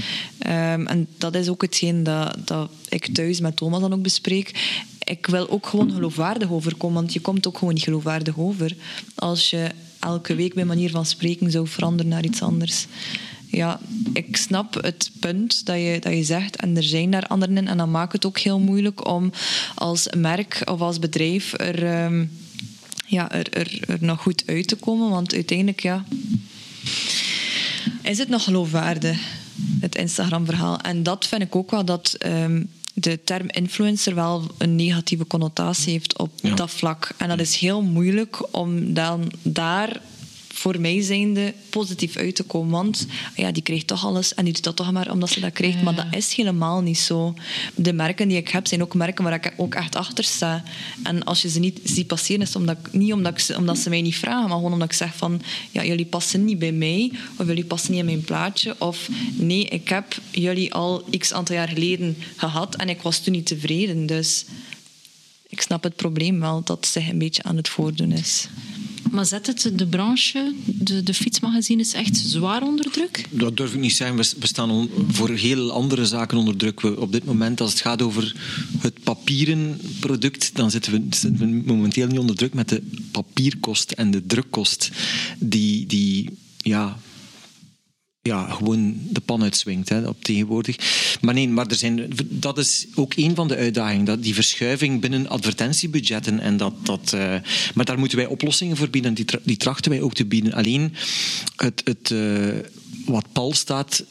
[0.47, 4.77] Um, en dat is ook hetgeen dat, dat ik thuis met Thomas dan ook bespreek.
[5.05, 8.77] Ik wil ook gewoon geloofwaardig overkomen, want je komt ook gewoon niet geloofwaardig over
[9.15, 9.71] als je
[10.09, 12.87] elke week bij manier van spreken zou veranderen naar iets anders.
[13.47, 13.81] Ja,
[14.13, 17.69] ik snap het punt dat je, dat je zegt, en er zijn daar anderen in,
[17.69, 19.33] en dat maakt het ook heel moeilijk om
[19.75, 22.31] als merk of als bedrijf er, um,
[23.07, 26.05] ja, er, er, nog goed uit te komen, want uiteindelijk, ja,
[28.03, 29.19] is het nog geloofwaardig,
[29.81, 30.81] het Instagram-verhaal.
[30.81, 32.69] En dat vind ik ook wel dat um,
[33.03, 36.55] de term influencer wel een negatieve connotatie heeft op ja.
[36.55, 37.15] dat vlak.
[37.17, 40.01] En dat is heel moeilijk om dan daar
[40.59, 42.71] voor mij zijnde positief uit te komen.
[42.71, 45.53] Want ja, die krijgt toch alles en die doet dat toch maar omdat ze dat
[45.53, 45.77] krijgt.
[45.77, 45.83] Ja.
[45.83, 47.35] Maar dat is helemaal niet zo.
[47.75, 50.63] De merken die ik heb zijn ook merken waar ik ook echt achter sta.
[51.03, 53.57] En als je ze niet ziet passeren, is het omdat ik, niet omdat, ik ze,
[53.57, 56.59] omdat ze mij niet vragen, maar gewoon omdat ik zeg van ja, jullie passen niet
[56.59, 58.75] bij mij of jullie passen niet in mijn plaatje.
[58.79, 63.33] Of nee, ik heb jullie al x aantal jaar geleden gehad en ik was toen
[63.33, 64.07] niet tevreden.
[64.07, 64.45] Dus
[65.49, 68.49] ik snap het probleem wel dat zich een beetje aan het voordoen is.
[69.11, 73.25] Maar zet het de branche, de, de fietsmagazines, echt zwaar onder druk?
[73.31, 74.17] Dat durf ik niet zeggen.
[74.17, 76.81] We, staan voor heel andere zaken onder druk.
[76.81, 78.35] We, op dit moment, als het gaat over
[78.79, 83.91] het papieren product, dan zitten we, zitten we momenteel niet onder druk met de papierkost
[83.91, 84.91] en de drukkost.
[85.39, 86.99] Die, die ja,
[88.29, 90.77] ja, gewoon de pan uitswingt hè, op tegenwoordig.
[91.21, 94.05] Maar nee, maar er zijn, dat is ook een van de uitdagingen.
[94.05, 96.41] Dat die verschuiving binnen advertentiebudgetten.
[96.41, 97.35] En dat, dat, eh,
[97.75, 99.15] maar daar moeten wij oplossingen voor bieden.
[99.15, 100.53] Die, die trachten wij ook te bieden.
[100.53, 100.95] Alleen
[101.57, 102.57] het, het, eh,
[103.07, 104.05] wat pal staat,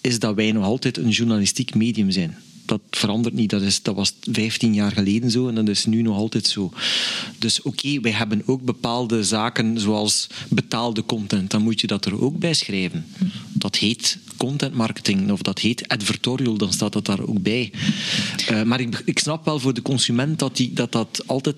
[0.00, 2.36] is dat wij nog altijd een journalistiek medium zijn.
[2.70, 3.50] Dat verandert niet.
[3.50, 6.72] Dat, is, dat was 15 jaar geleden zo en dat is nu nog altijd zo.
[7.38, 11.50] Dus oké, wij hebben ook bepaalde zaken zoals betaalde content.
[11.50, 13.06] Dan moet je dat er ook bij schrijven.
[13.52, 17.72] Dat heet content marketing of dat heet advertorial, dan staat dat daar ook bij.
[18.48, 21.56] Eh, maar ik, ik snap wel voor de consument dat die, dat, dat altijd.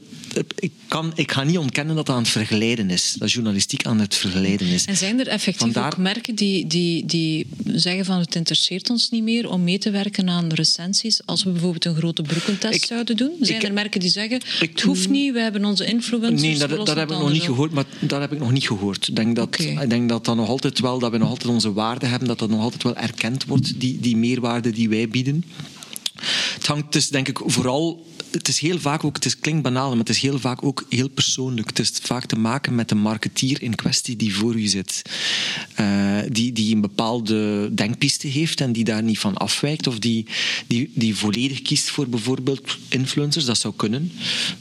[0.59, 3.15] Ik, kan, ik ga niet ontkennen dat dat aan het vergelijden is.
[3.19, 4.85] Dat journalistiek aan het vergelijden is.
[4.85, 9.11] En zijn er effectief Vandaar- ook merken die, die, die zeggen van het interesseert ons
[9.11, 12.85] niet meer om mee te werken aan recensies als we bijvoorbeeld een grote broekentest Ik-
[12.85, 13.31] zouden doen?
[13.41, 16.41] Zijn ik- er merken die zeggen het hoeft niet, we hebben onze influencers.
[16.41, 17.73] Nee, dat, dat heb ik nog niet gehoord.
[17.73, 19.09] Maar dat heb ik nog niet gehoord.
[19.09, 21.73] Ik denk dat, ik denk dat, dat, nog altijd wel, dat we nog altijd onze
[21.73, 25.45] waarde hebben, dat dat nog altijd wel erkend wordt, die, die meerwaarde die wij bieden.
[26.55, 28.11] Het hangt dus, denk ik, vooral...
[28.31, 30.87] Het is heel vaak ook, het is, klinkt banaal, maar het is heel vaak ook
[30.89, 31.69] heel persoonlijk.
[31.69, 35.03] Het is vaak te maken met de marketeer in kwestie die voor u zit.
[35.75, 39.87] Eh, die, die een bepaalde denkpiste heeft en die daar niet van afwijkt.
[39.87, 40.27] Of die,
[40.67, 43.45] die, die volledig kiest voor bijvoorbeeld influencers.
[43.45, 44.13] Dat zou kunnen,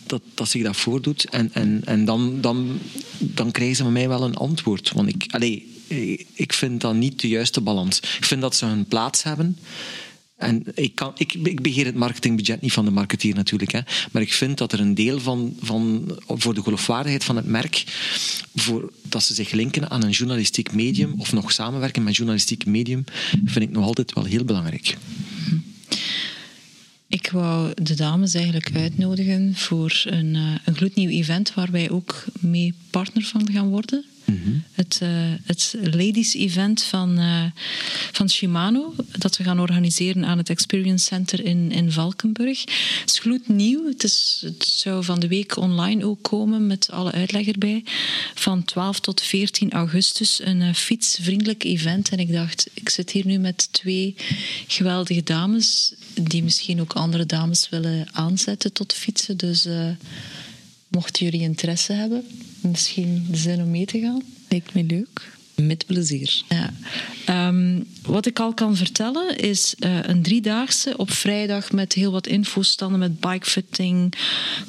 [0.06, 1.26] dat, dat zich dat voordoet.
[1.30, 2.80] En, en, en dan, dan,
[3.18, 4.92] dan krijgen ze van mij wel een antwoord.
[4.92, 5.71] Want ik, allee,
[6.34, 8.00] ik vind dat niet de juiste balans.
[8.00, 9.58] Ik vind dat ze hun plaats hebben.
[10.42, 13.72] En ik, kan, ik, ik beheer het marketingbudget niet van de marketeer natuurlijk.
[13.72, 13.80] Hè.
[14.12, 17.84] Maar ik vind dat er een deel van, van voor de geloofwaardigheid van het merk,
[18.56, 23.04] voor, dat ze zich linken aan een journalistiek medium of nog samenwerken met journalistiek medium,
[23.46, 24.98] vind ik nog altijd wel heel belangrijk.
[27.08, 32.26] Ik wou de dames eigenlijk uitnodigen voor een, eh, een gloednieuw event waar wij ook
[32.40, 34.06] mee partner van gaan worden.
[34.72, 35.10] Het, eh,
[35.44, 37.44] het ladies event van, eh,
[38.12, 42.62] van Shimano, dat we gaan organiseren aan het Experience Center in, in Valkenburg.
[43.00, 43.88] Het is gloednieuw.
[43.88, 47.84] Het, is, het zou van de week online ook komen met alle uitleg erbij.
[48.36, 52.10] Van 12 tot 14 augustus een eh, fietsvriendelijk event.
[52.10, 54.16] En ik dacht, ik zit hier nu met twee
[54.68, 59.38] geweldige dames die misschien ook andere dames willen aanzetten tot fietsen.
[59.38, 59.68] Dus
[60.92, 62.24] mochten jullie interesse hebben,
[62.62, 64.22] misschien zin om mee te gaan.
[64.50, 65.40] Lijkt me leuk.
[65.66, 66.42] Met plezier.
[66.50, 66.74] Ja.
[67.26, 72.28] Ehm, wat ik al kan vertellen is eh, een driedaagse op vrijdag met heel wat
[72.28, 74.14] infostanden met bikefitting,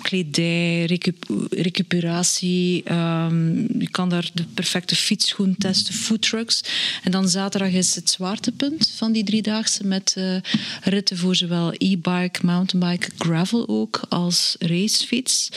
[0.02, 2.82] kledij, recu- recuperatie.
[2.84, 6.60] Ehm, je kan daar de perfecte fietsschoen testen, foodtrucks.
[7.02, 10.36] En dan zaterdag is het zwaartepunt van die driedaagse met eh,
[10.82, 15.48] ritten voor zowel e-bike, mountainbike, gravel ook als racefiets.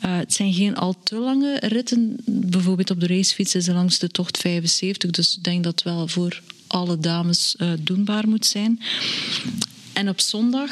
[0.00, 2.16] Eh, het zijn geen al te lange ritten.
[2.24, 4.71] Bijvoorbeeld op de racefiets is de langste tocht 75.
[5.10, 8.80] Dus ik denk dat het wel voor alle dames eh, doenbaar moet zijn.
[9.92, 10.70] En op zondag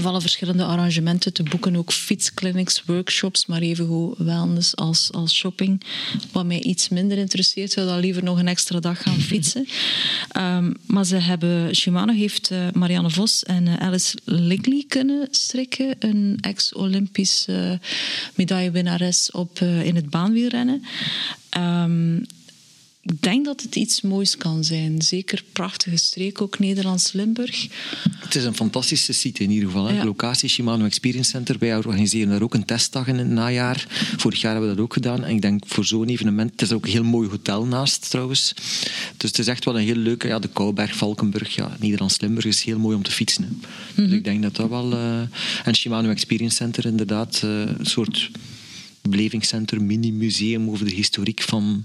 [0.00, 1.76] vallen verschillende arrangementen te boeken.
[1.76, 5.82] Ook fietsclinics, workshops, maar evengoed wellness als, als shopping.
[6.32, 9.66] Wat mij iets minder interesseert, zou dan liever nog een extra dag gaan fietsen.
[10.28, 15.94] Ehm, maar ze hebben, Shimano heeft eh, Marianne Vos en eh, Alice Ligley kunnen strikken.
[15.98, 17.72] Een ex-Olympisch eh,
[18.34, 20.82] medaillewinnares op, in het baanwielrennen.
[21.48, 22.18] Ehm,
[23.02, 25.02] ik denk dat het iets moois kan zijn.
[25.02, 27.68] Zeker prachtige streek, ook Nederlands-Limburg.
[28.18, 29.86] Het is een fantastische site in ieder geval.
[29.86, 29.96] Hè.
[29.96, 30.04] Ja.
[30.04, 31.58] Locatie Shimano Experience Center.
[31.58, 33.86] Wij organiseren daar ook een testdag in het najaar.
[34.16, 35.24] Vorig jaar hebben we dat ook gedaan.
[35.24, 36.50] En ik denk voor zo'n evenement...
[36.50, 38.54] Het is ook een heel mooi hotel naast trouwens.
[39.16, 40.28] Dus het is echt wel een heel leuke...
[40.28, 43.60] Ja, de Kouberg, Valkenburg, ja, Nederlands-Limburg is heel mooi om te fietsen.
[43.94, 44.02] Hè.
[44.02, 44.92] Dus ik denk dat dat wel...
[44.92, 45.20] eh,
[45.64, 48.30] en Shimano Experience Center inderdaad eh, een soort
[49.02, 51.84] belevingscentrum, mini-museum over de historiek van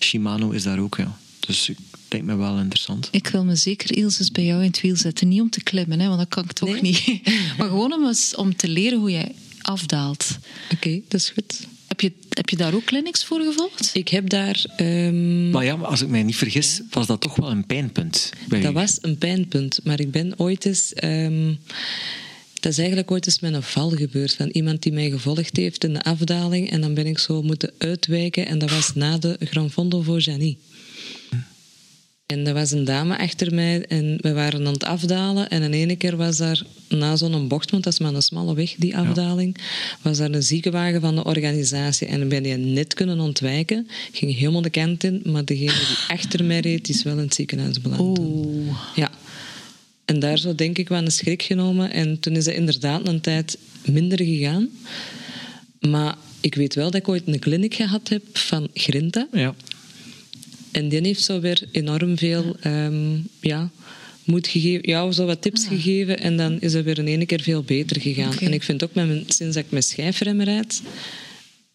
[0.00, 0.96] Shimano is daar ook.
[0.96, 1.18] Ja.
[1.40, 1.76] Dus ik
[2.08, 3.08] denk me wel interessant.
[3.10, 5.28] Ik wil me zeker Ilses bij jou in het wiel zetten.
[5.28, 6.80] Niet om te klimmen, hè, want dat kan ik toch Nee.
[6.80, 7.20] niet.
[7.58, 10.38] Maar gewoon om, eens, om te leren hoe jij afdaalt.
[10.72, 11.66] Oké, dat is goed.
[11.86, 13.90] Heb je, heb je daar ook clinics voor gevolgd?
[13.92, 14.64] Ik heb daar...
[14.76, 18.30] ehm, Maar ja, als ik mij niet vergis, was dat toch wel een pijnpunt.
[18.48, 18.74] bij Dat u.
[18.74, 20.92] was een pijnpunt, maar ik ben ooit eens.
[20.94, 21.54] ehm,
[22.60, 24.34] dat is eigenlijk ooit eens met een val gebeurd.
[24.34, 26.70] Van iemand die mij gevolgd heeft in de afdaling.
[26.70, 28.46] En dan ben ik zo moeten uitwijken.
[28.46, 30.58] En dat was na de Gran Fondo voor Janie.
[32.30, 35.48] En er was een dame achter mij en we waren aan het afdalen.
[35.48, 38.54] En in ene keer was daar, na zo'n bocht, want dat is maar een smalle
[38.54, 39.56] weg, die afdaling,
[40.02, 42.06] was daar een ziekenwagen van de organisatie.
[42.06, 43.88] En dan ben je net kunnen ontwijken.
[44.12, 47.34] Ging helemaal de kant in, maar degene die achter mij reed, is wel in het
[47.34, 48.18] ziekenhuis beland.
[48.18, 48.76] Oeh.
[48.94, 49.10] Ja.
[50.10, 51.92] En daar zo denk ik wel een schrik genomen.
[51.92, 54.68] En toen is het inderdaad een tijd minder gegaan.
[55.80, 59.28] Maar ik weet wel dat ik ooit een kliniek gehad heb van Grinta.
[59.32, 59.54] Ja.
[60.70, 63.70] En die heeft zo weer enorm veel ehm, ja,
[64.24, 66.18] moed gegeven, ja, zo wat tips gegeven.
[66.18, 68.32] En dan is het weer in ene keer veel beter gegaan.
[68.32, 68.44] Oké.
[68.44, 70.82] En ik vind ook met mijn, sinds dat ik mijn schijfrem rijd,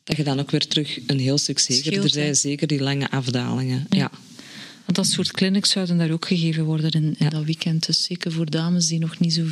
[0.04, 2.24] dat je dan ook weer terug een heel stuk zekerder hè?
[2.24, 2.38] bent.
[2.38, 3.88] Zeker die lange afdalingen.
[3.90, 4.12] Ja.
[4.86, 7.86] Want dat soort clinics zouden daar ook gegeven worden in, in dat weekend.
[7.86, 9.44] Dus zeker voor dames die nog niet zo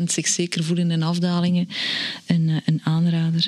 [0.00, 1.68] 100% zich zeker voelen in afdalingen,
[2.26, 3.46] een, eh, een aanrader.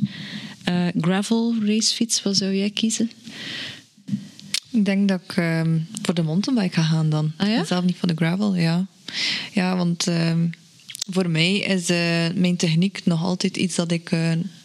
[0.65, 3.11] Eh, gravel racefiets, wat zou jij kiezen?
[4.71, 7.33] Ik denk dat ik ehm, voor de mountainbike ga gaan dan.
[7.37, 7.65] Ah ja?
[7.65, 8.87] Zelf niet voor de gravel, ja.
[9.53, 10.47] Ja, want ehm,
[11.11, 14.11] voor mij is eh, mijn techniek nog altijd iets dat ik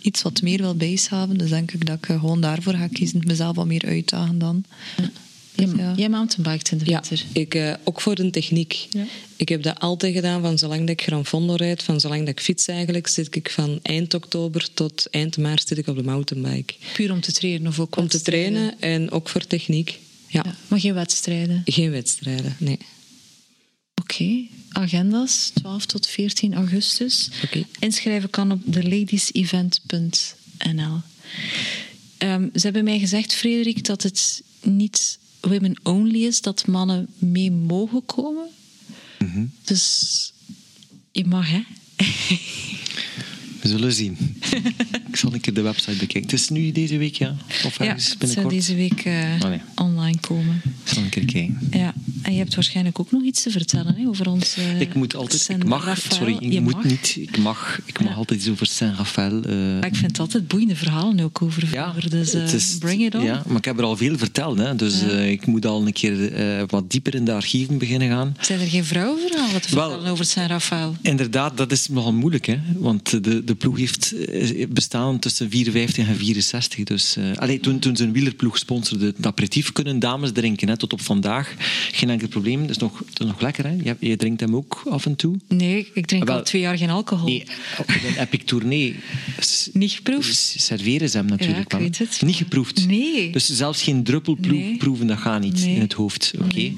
[0.01, 1.37] iets wat meer wil bijschaven.
[1.37, 3.21] Dus denk ik dat ik gewoon daarvoor ga kiezen.
[3.25, 4.63] Mezelf wat meer uitdagen dan.
[5.55, 5.93] Jij, ja.
[5.95, 7.25] jij mountainbiked in de Ja, winter.
[7.31, 8.87] ik, eh, ook voor de techniek.
[8.89, 9.05] Ja.
[9.35, 12.29] Ik heb dat altijd gedaan, van zolang dat ik Gran Fondo rijd, van zolang dat
[12.29, 16.03] ik fiets eigenlijk, zit ik van eind oktober tot eind maart zit ik op de
[16.03, 16.73] mountainbike.
[16.93, 19.99] Puur om te trainen of ook Om te trainen en ook voor techniek.
[20.27, 20.41] Ja.
[20.45, 21.61] Ja, maar geen wedstrijden.
[21.65, 22.77] Geen wedstrijden, nee.
[24.01, 27.29] Oké, agenda's 12 tot 14 augustus.
[27.43, 27.63] Oké.
[27.79, 31.01] Inschrijven kan op theladiesevent.nl.
[32.17, 37.51] Ehm ze hebben mij gezegd, Frederik, dat het niet women only is, dat mannen mee
[37.51, 38.47] mogen komen.
[39.63, 40.33] Dus
[41.11, 41.63] je mag, hè?
[43.65, 44.17] We zullen zien.
[45.09, 46.21] ik zal een keer de website bekijken.
[46.21, 47.35] Het is nu deze week, ja?
[47.65, 48.53] Of Ja, ergens het zou binnenkort?
[48.55, 49.13] deze week eh,
[49.43, 49.59] Oh, nee.
[49.75, 50.61] online komen.
[50.65, 51.59] Ik zal een keer kijken.
[51.71, 54.55] Ja, en je hebt waarschijnlijk ook nog iets te vertellen hè, over ons.
[54.57, 55.47] eh, ik moet altijd...
[55.49, 55.97] Ik mag...
[56.09, 56.83] Sorry, ik Je moet mag.
[56.83, 57.15] niet.
[57.19, 58.15] Ik mag, ik mag Ja.
[58.15, 59.41] altijd iets over Saint-Raphaël.
[59.43, 62.09] eh, ik vind altijd boeiende verhalen ook over vroeger.
[62.09, 63.23] dus het is- bring it on.
[63.23, 64.57] Ja, maar ik heb er al veel verteld.
[64.57, 65.07] Hè, dus Ja.
[65.07, 68.35] ik moet al een keer wat dieper in de archieven beginnen gaan.
[68.41, 70.95] Zijn er geen vrouwenverhalen te Wel- vertellen over Saint Raphaël?
[71.01, 72.45] Inderdaad, dat is nogal moeilijk.
[72.45, 72.59] Hè?
[72.77, 76.83] Want de, de ploeg heeft eh, bestaan tussen 54 en 64.
[76.83, 80.67] Dus, allee, toen, toen een wielerploeg sponsorde, het aperitief kunnen dames drinken.
[80.67, 80.77] Hè?
[80.77, 81.53] Tot op vandaag.
[81.91, 82.61] Geen enkel probleem.
[82.61, 83.65] Dat is nog, dat is nog lekker.
[83.65, 83.75] Hè?
[83.83, 85.35] Je, je drinkt hem ook af en toe.
[85.47, 87.27] Nee, ik drink Wel- al twee jaar geen alcohol.
[87.27, 87.43] Nee,
[87.79, 88.95] op een Epic Tournee.
[89.73, 90.35] Niet geproefd?
[90.57, 92.21] Serveren ze hem natuurlijk Ja, ik weet het.
[92.21, 92.87] Niet geproefd.
[92.87, 93.31] Nee.
[93.31, 94.77] Dus zelfs geen druppel Nee.
[94.77, 95.75] proeven, dat gaat niet Nee.
[95.75, 96.33] in het hoofd.
[96.43, 96.59] Oké.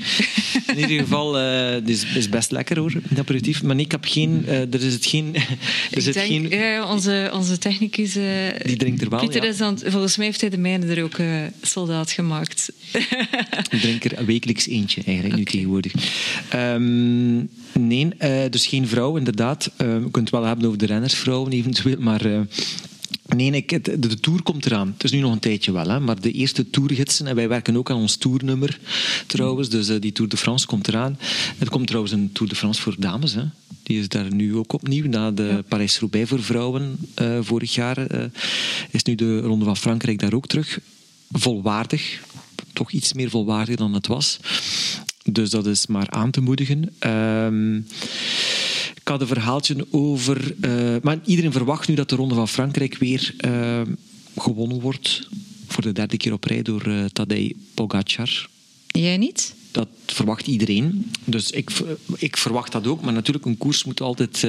[0.75, 3.63] In ieder geval, het is, is best lekker hoor, een aperitief.
[3.63, 4.45] Maar nee, ik heb geen...
[4.47, 5.35] er is het geen...
[5.91, 8.15] Er zit geen ja, onze, onze technicus...
[8.15, 8.23] eh,
[8.63, 9.49] Die drinkt er wel, Pieter ja.
[9.49, 12.71] is aan, volgens mij heeft hij de mijne er ook eh, soldaat gemaakt.
[13.71, 15.93] Ik drink er wekelijks eentje eigenlijk nu tegenwoordig.
[16.49, 17.35] Ehm,
[17.87, 19.71] nee, eh, dus geen vrouw inderdaad.
[19.77, 22.21] Eh, we kunnen het wel hebben over de rennersvrouwen eventueel, maar...
[23.35, 24.87] Nee, het- de, de tour komt eraan.
[24.93, 27.75] Het is nu nog een tijdje wel, hè, maar de eerste tourgidsen, en wij werken
[27.77, 28.79] ook aan ons tournummer
[29.27, 31.19] trouwens, dus eh, die Tour de France komt eraan.
[31.57, 33.43] Er komt trouwens een Tour de France voor dames, hè.
[33.83, 38.23] die is daar nu ook opnieuw, na de Parijs-Roubaix voor vrouwen eh, vorig jaar, eh,
[38.91, 40.79] is nu de Ronde van Frankrijk daar ook terug.
[41.31, 42.21] Volwaardig,
[42.73, 44.39] toch iets meer volwaardig dan het was.
[45.31, 46.93] Dus dat is maar aan te moedigen.
[46.99, 47.79] Ehm,
[49.07, 50.55] ik had een verhaaltje over.
[50.61, 53.81] eh, maar iedereen verwacht nu dat de Ronde van Frankrijk weer eh,
[54.37, 55.27] gewonnen wordt.
[55.67, 58.49] Voor de derde keer op rij door eh Tadej Pogacar.
[58.87, 59.55] Jij niet?
[59.71, 61.11] Dat verwacht iedereen.
[61.25, 61.69] Dus ik,
[62.17, 63.01] ik verwacht dat ook.
[63.01, 64.47] Maar natuurlijk, een koers moet altijd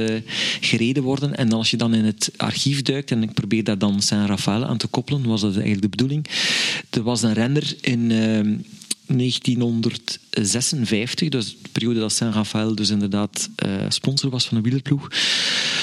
[0.61, 1.37] gereden worden.
[1.37, 4.79] En als je dan in het archief duikt, en ik probeer daar dan Saint-Raphaël aan
[4.79, 6.27] te koppelen, was dat eigenlijk de bedoeling.
[6.91, 8.11] Er was een renner in
[9.17, 15.09] 1956, dus de periode dat Saint-Raphaël dus inderdaad eh, sponsor was van de wielerploeg.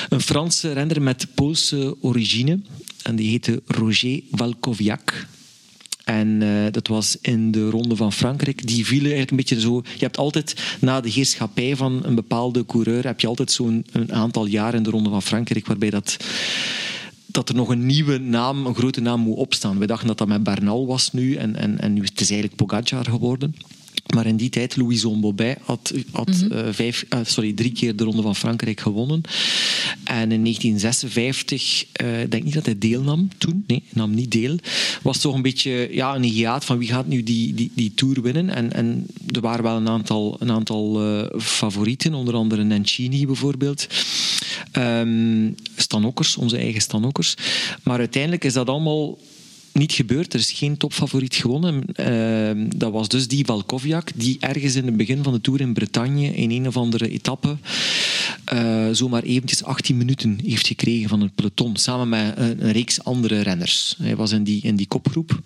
[0.09, 2.59] Een Franse renner met Poolse origine.
[3.03, 5.27] En die heette Roger Walkowiak.
[6.03, 8.67] En eh, dat was in de Ronde van Frankrijk.
[8.67, 9.81] Die vielen eigenlijk een beetje zo...
[9.93, 14.45] Je hebt altijd, na de heerschappij van een bepaalde coureur, heb je altijd zo'n aantal
[14.45, 16.17] jaar in de Ronde van Frankrijk waarbij dat,
[17.35, 19.79] dat er nog een nieuwe naam, een grote naam moet opstaan.
[19.79, 22.29] We dachten dat dat met Bernal was nu en, en, en nu is het is
[22.29, 23.55] eigenlijk Pogacar geworden.
[24.13, 28.21] Maar in die tijd, Louison Bobet had, had vijf, eh, sorry, drie keer de Ronde
[28.21, 29.21] van Frankrijk gewonnen.
[30.03, 34.57] En in 1956, eh, ik denk niet dat hij deelnam toen, nee, nam niet deel.
[35.01, 38.21] Was toch een beetje ja, een hiaat van wie gaat nu die, die, die Tour
[38.21, 38.49] winnen.
[38.49, 41.01] En, en er waren wel een aantal, een aantal
[41.37, 43.87] favorieten, onder andere Nencini bijvoorbeeld.
[44.71, 47.35] Ehm Stanokkers, onze eigen Stanokkers.
[47.83, 49.17] Maar uiteindelijk is dat allemaal
[49.75, 50.33] niet gebeurd.
[50.33, 51.83] Er is geen topfavoriet gewonnen.
[51.95, 55.73] Uh, dat was dus die Valkoviak, die ergens in het begin van de Tour in
[55.73, 57.57] Bretagne in een of andere etappe
[58.53, 63.03] uh, zomaar eventjes 18 minuten heeft gekregen van het peloton, samen met een, een, reeks
[63.03, 63.95] andere renners.
[63.97, 65.41] Hij was in die, in die kopgroep.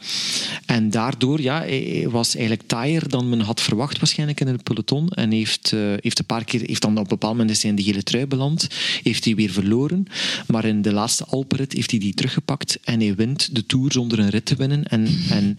[0.65, 5.09] En daardoor ja, hij was eigenlijk taaier dan men had verwacht waarschijnlijk in het peloton.
[5.09, 7.83] En heeft, uh, heeft een paar keer, heeft dan op een bepaald moment in de
[7.83, 8.67] gele trui beland.
[9.03, 10.05] Heeft hij weer verloren.
[10.47, 14.18] Maar in de laatste Alperit heeft hij die teruggepakt en hij wint de Tour zonder
[14.19, 14.87] een rit te winnen.
[14.87, 15.57] En, en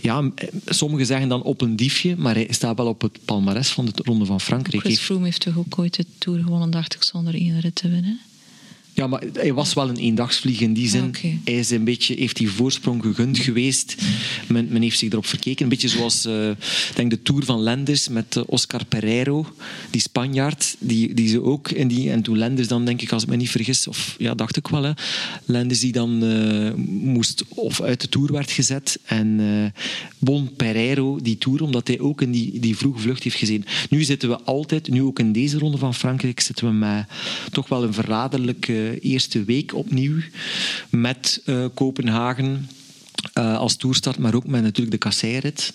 [0.00, 0.30] ja,
[0.66, 3.92] sommigen zeggen dan op een diefje, maar hij staat wel op het palmares van de
[3.94, 4.82] Ronde van Frankrijk.
[4.82, 7.88] Chris Froome heeft toch ook ooit de Tour gewonnen, dacht ik, zonder één rit te
[7.88, 8.20] winnen?
[8.96, 11.04] Ja, maar hij was wel een eendagsvlieg in die zin.
[11.04, 11.40] Okay.
[11.44, 13.96] Hij is een beetje, heeft die voorsprong gegund geweest.
[14.48, 15.62] Men, men heeft zich erop verkeken.
[15.62, 16.50] Een beetje zoals uh,
[16.94, 19.46] denk de Tour van Lenders met uh, Oscar Pereiro,
[19.90, 20.76] die Spanjaard.
[20.78, 22.10] Die, die ze ook in die...
[22.10, 24.68] En toen Lenders dan, denk ik, als ik me niet vergis, of ja, dacht ik
[24.68, 24.92] wel, hè,
[25.44, 28.98] Lenders die dan uh, moest of uit de Tour werd gezet.
[29.04, 29.40] En
[30.18, 33.64] Bon Pereiro die Tour, omdat hij ook in die, die vroege vlucht heeft gezien.
[33.90, 37.06] Nu zitten we altijd, nu ook in deze ronde van Frankrijk, zitten we met
[37.50, 40.20] toch wel een verraderlijke eerste week opnieuw
[40.90, 42.68] met uh, Kopenhagen
[43.38, 45.72] uh, als toerstart, maar ook met natuurlijk de kasseirit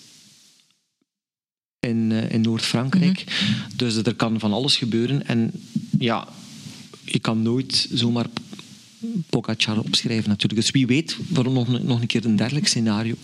[1.80, 3.24] in, uh, in Noord-Frankrijk.
[3.26, 3.76] Mm -hmm.
[3.76, 5.26] Dus er kan van alles gebeuren.
[5.26, 5.52] En
[5.98, 6.28] ja,
[7.04, 8.26] je kan nooit zomaar
[9.28, 10.60] Pogacar opschrijven natuurlijk.
[10.60, 13.14] Dus wie weet, waarom nog, nog een keer een dergelijk scenario.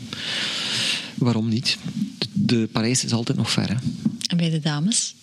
[1.14, 1.78] Waarom niet?
[2.18, 3.68] De, de Parijs is altijd nog ver.
[3.68, 3.74] Hè?
[4.26, 5.14] En bij de dames?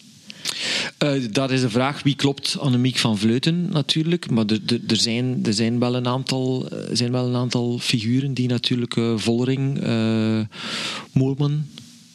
[1.04, 4.30] Uh, dat is de vraag wie klopt Annemiek van Vleuten natuurlijk.
[4.30, 4.46] Maar
[4.88, 8.96] er, zijn, er zijn, wel een aantal, er zijn wel een aantal figuren die natuurlijk
[8.96, 10.40] uh, Vollering, uh,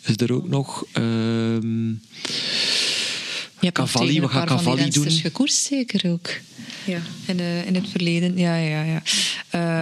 [0.03, 0.85] is er ook nog.
[0.99, 1.93] Uh,
[3.61, 5.11] je Cavalli, wat gaat Cavalli doen?
[5.11, 6.30] gekoerst zeker ook.
[6.84, 8.38] Ja, in, in het verleden.
[8.38, 9.02] Ja, ja, ja.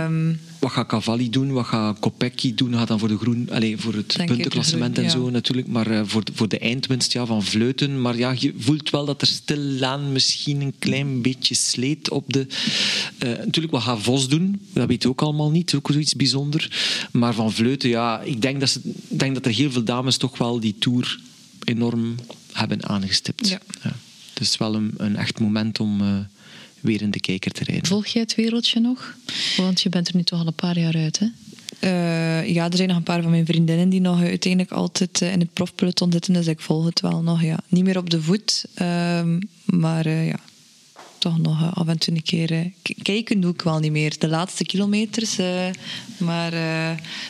[0.04, 1.52] Um, wat gaat Cavalli doen?
[1.52, 2.74] Wat gaat Kopecky doen?
[2.74, 5.10] Gaat dan voor, de groen, allez, voor het puntenklassement en ja.
[5.10, 5.66] zo natuurlijk.
[5.66, 8.00] Maar uh, voor, de, voor de eindwinst ja, van Vleuten.
[8.00, 12.46] Maar ja, je voelt wel dat er stilaan misschien een klein beetje sleet op de...
[13.24, 14.60] Uh, natuurlijk, wat gaat Vos doen?
[14.72, 15.74] Dat weet je ook allemaal niet.
[15.74, 16.70] Ook zoiets bijzonder.
[17.12, 20.38] Maar van Vleuten, ja, ik denk dat, ze, denk dat er heel veel dames toch
[20.38, 21.20] wel die Tour
[21.64, 22.14] enorm
[22.58, 23.48] hebben aangestipt.
[23.48, 23.60] Ja.
[24.40, 26.00] Is wel een, een echt moment om...
[26.00, 26.18] Uh,
[26.80, 27.86] weer in de kijker te rijden.
[27.86, 29.16] Volg jij het wereldje nog?
[29.56, 31.26] Want je bent er nu toch al een paar jaar uit, hè?
[31.80, 35.32] Uh, ja, er zijn nog een paar van mijn vriendinnen die nog uiteindelijk altijd uh,
[35.32, 37.42] in het profpeloton zitten, dus ik volg het wel nog.
[37.42, 37.60] Ja.
[37.68, 39.22] Niet meer op de voet, uh,
[39.64, 40.38] maar ja,
[41.26, 42.70] toch nog af en toe een keer
[43.02, 44.14] kijken doe ik wel niet meer.
[44.18, 45.36] De laatste kilometers,
[46.16, 46.52] maar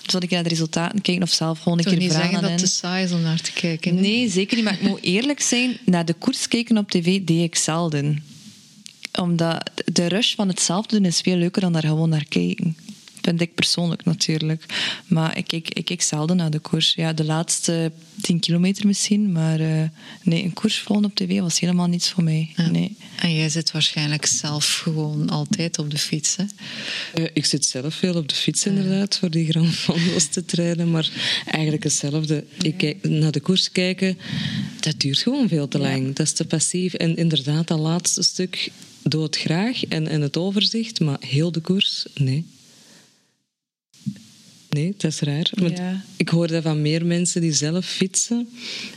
[0.07, 2.49] zal ik naar de resultaten kijken of zelf gewoon een toch keer niet vragen zeggen
[2.49, 3.95] dat het te saai is om naar te kijken.
[3.95, 4.65] Nee, nee zeker niet.
[4.65, 8.23] Maar ik moet eerlijk zijn, naar de koers kijken op tv deed ik zelden
[9.21, 12.77] omdat de rush van het zelf doen is veel leuker dan daar gewoon naar kijken.
[13.27, 14.65] Vind ik persoonlijk natuurlijk.
[15.07, 16.95] Maar ik kijk, ik kijk zelden naar de koers.
[16.95, 19.33] Ja, de laatste tien kilometer misschien.
[19.33, 19.83] Maar uh,
[20.23, 22.53] nee, een koers volgen op tv was helemaal niets voor mij.
[22.57, 22.71] Ja.
[22.71, 22.97] Nee.
[23.21, 26.45] En jij zit waarschijnlijk zelf gewoon altijd op de fiets, hè?
[27.15, 30.91] Uh, ik zit zelf veel op de fiets inderdaad, voor die Grand Fondos te trainen.
[30.91, 31.11] Maar
[31.47, 32.45] eigenlijk hetzelfde.
[32.63, 34.19] Ik kijk, naar de koers kijken,
[34.81, 36.07] dat duurt gewoon veel te lang.
[36.07, 36.13] Ja.
[36.13, 36.95] Dat is te passief.
[36.95, 38.71] En inderdaad, dat laatste stuk
[39.03, 42.45] dood graag en, en het overzicht, maar heel de koers, nee.
[44.77, 45.51] Nee, dat is raar.
[45.55, 46.05] Ja.
[46.17, 48.49] Ik hoor dat van meer mensen die zelf fietsen,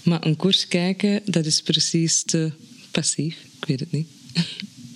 [0.04, 2.52] maar een koers kijken, dat is precies te
[2.92, 3.36] passief.
[3.60, 4.08] Ik weet het niet.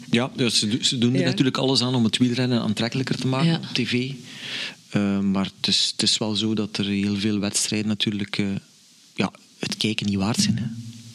[0.10, 1.26] Ja, dus ze, ze doen er ja.
[1.26, 3.56] natuurlijk alles aan om het wielrennen aantrekkelijker te maken ja.
[3.56, 4.12] op tv.
[4.96, 8.48] Uh, maar het is, het is wel zo dat er heel veel wedstrijden natuurlijk uh,
[9.16, 10.58] ja, het kijken niet waard zijn.
[10.58, 10.66] Hè.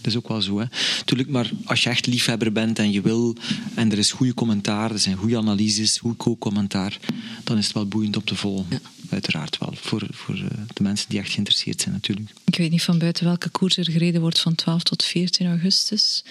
[0.00, 0.58] Dat is ook wel zo.
[0.58, 0.64] Hè.
[1.04, 3.36] Tuurlijk, maar als je echt liefhebber bent en je wil,
[3.74, 6.98] en er is goede commentaar, er zijn goede analyses, goed co-commentaar,
[7.44, 8.66] dan is het wel boeiend om te volgen.
[8.70, 8.80] Ja.
[9.08, 10.34] Uiteraard wel, voor, voor
[10.74, 12.30] de mensen die echt geïnteresseerd zijn natuurlijk.
[12.44, 16.24] Ik weet niet van buiten welke koers er gereden wordt van 12 tot 14 augustus,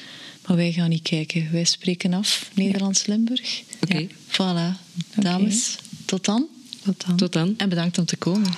[0.46, 1.52] maar wij gaan niet kijken.
[1.52, 3.64] Wij spreken af, Nederlands-Limburg.
[3.82, 3.94] Oké.
[3.94, 4.10] Okay.
[4.28, 4.76] Ja.
[4.76, 4.78] Voilà.
[5.16, 5.86] Dames, okay.
[6.06, 6.48] tot dan.
[6.84, 7.18] Tot dan.
[7.18, 7.54] Tot dan.
[7.58, 8.50] En bedankt om te komen.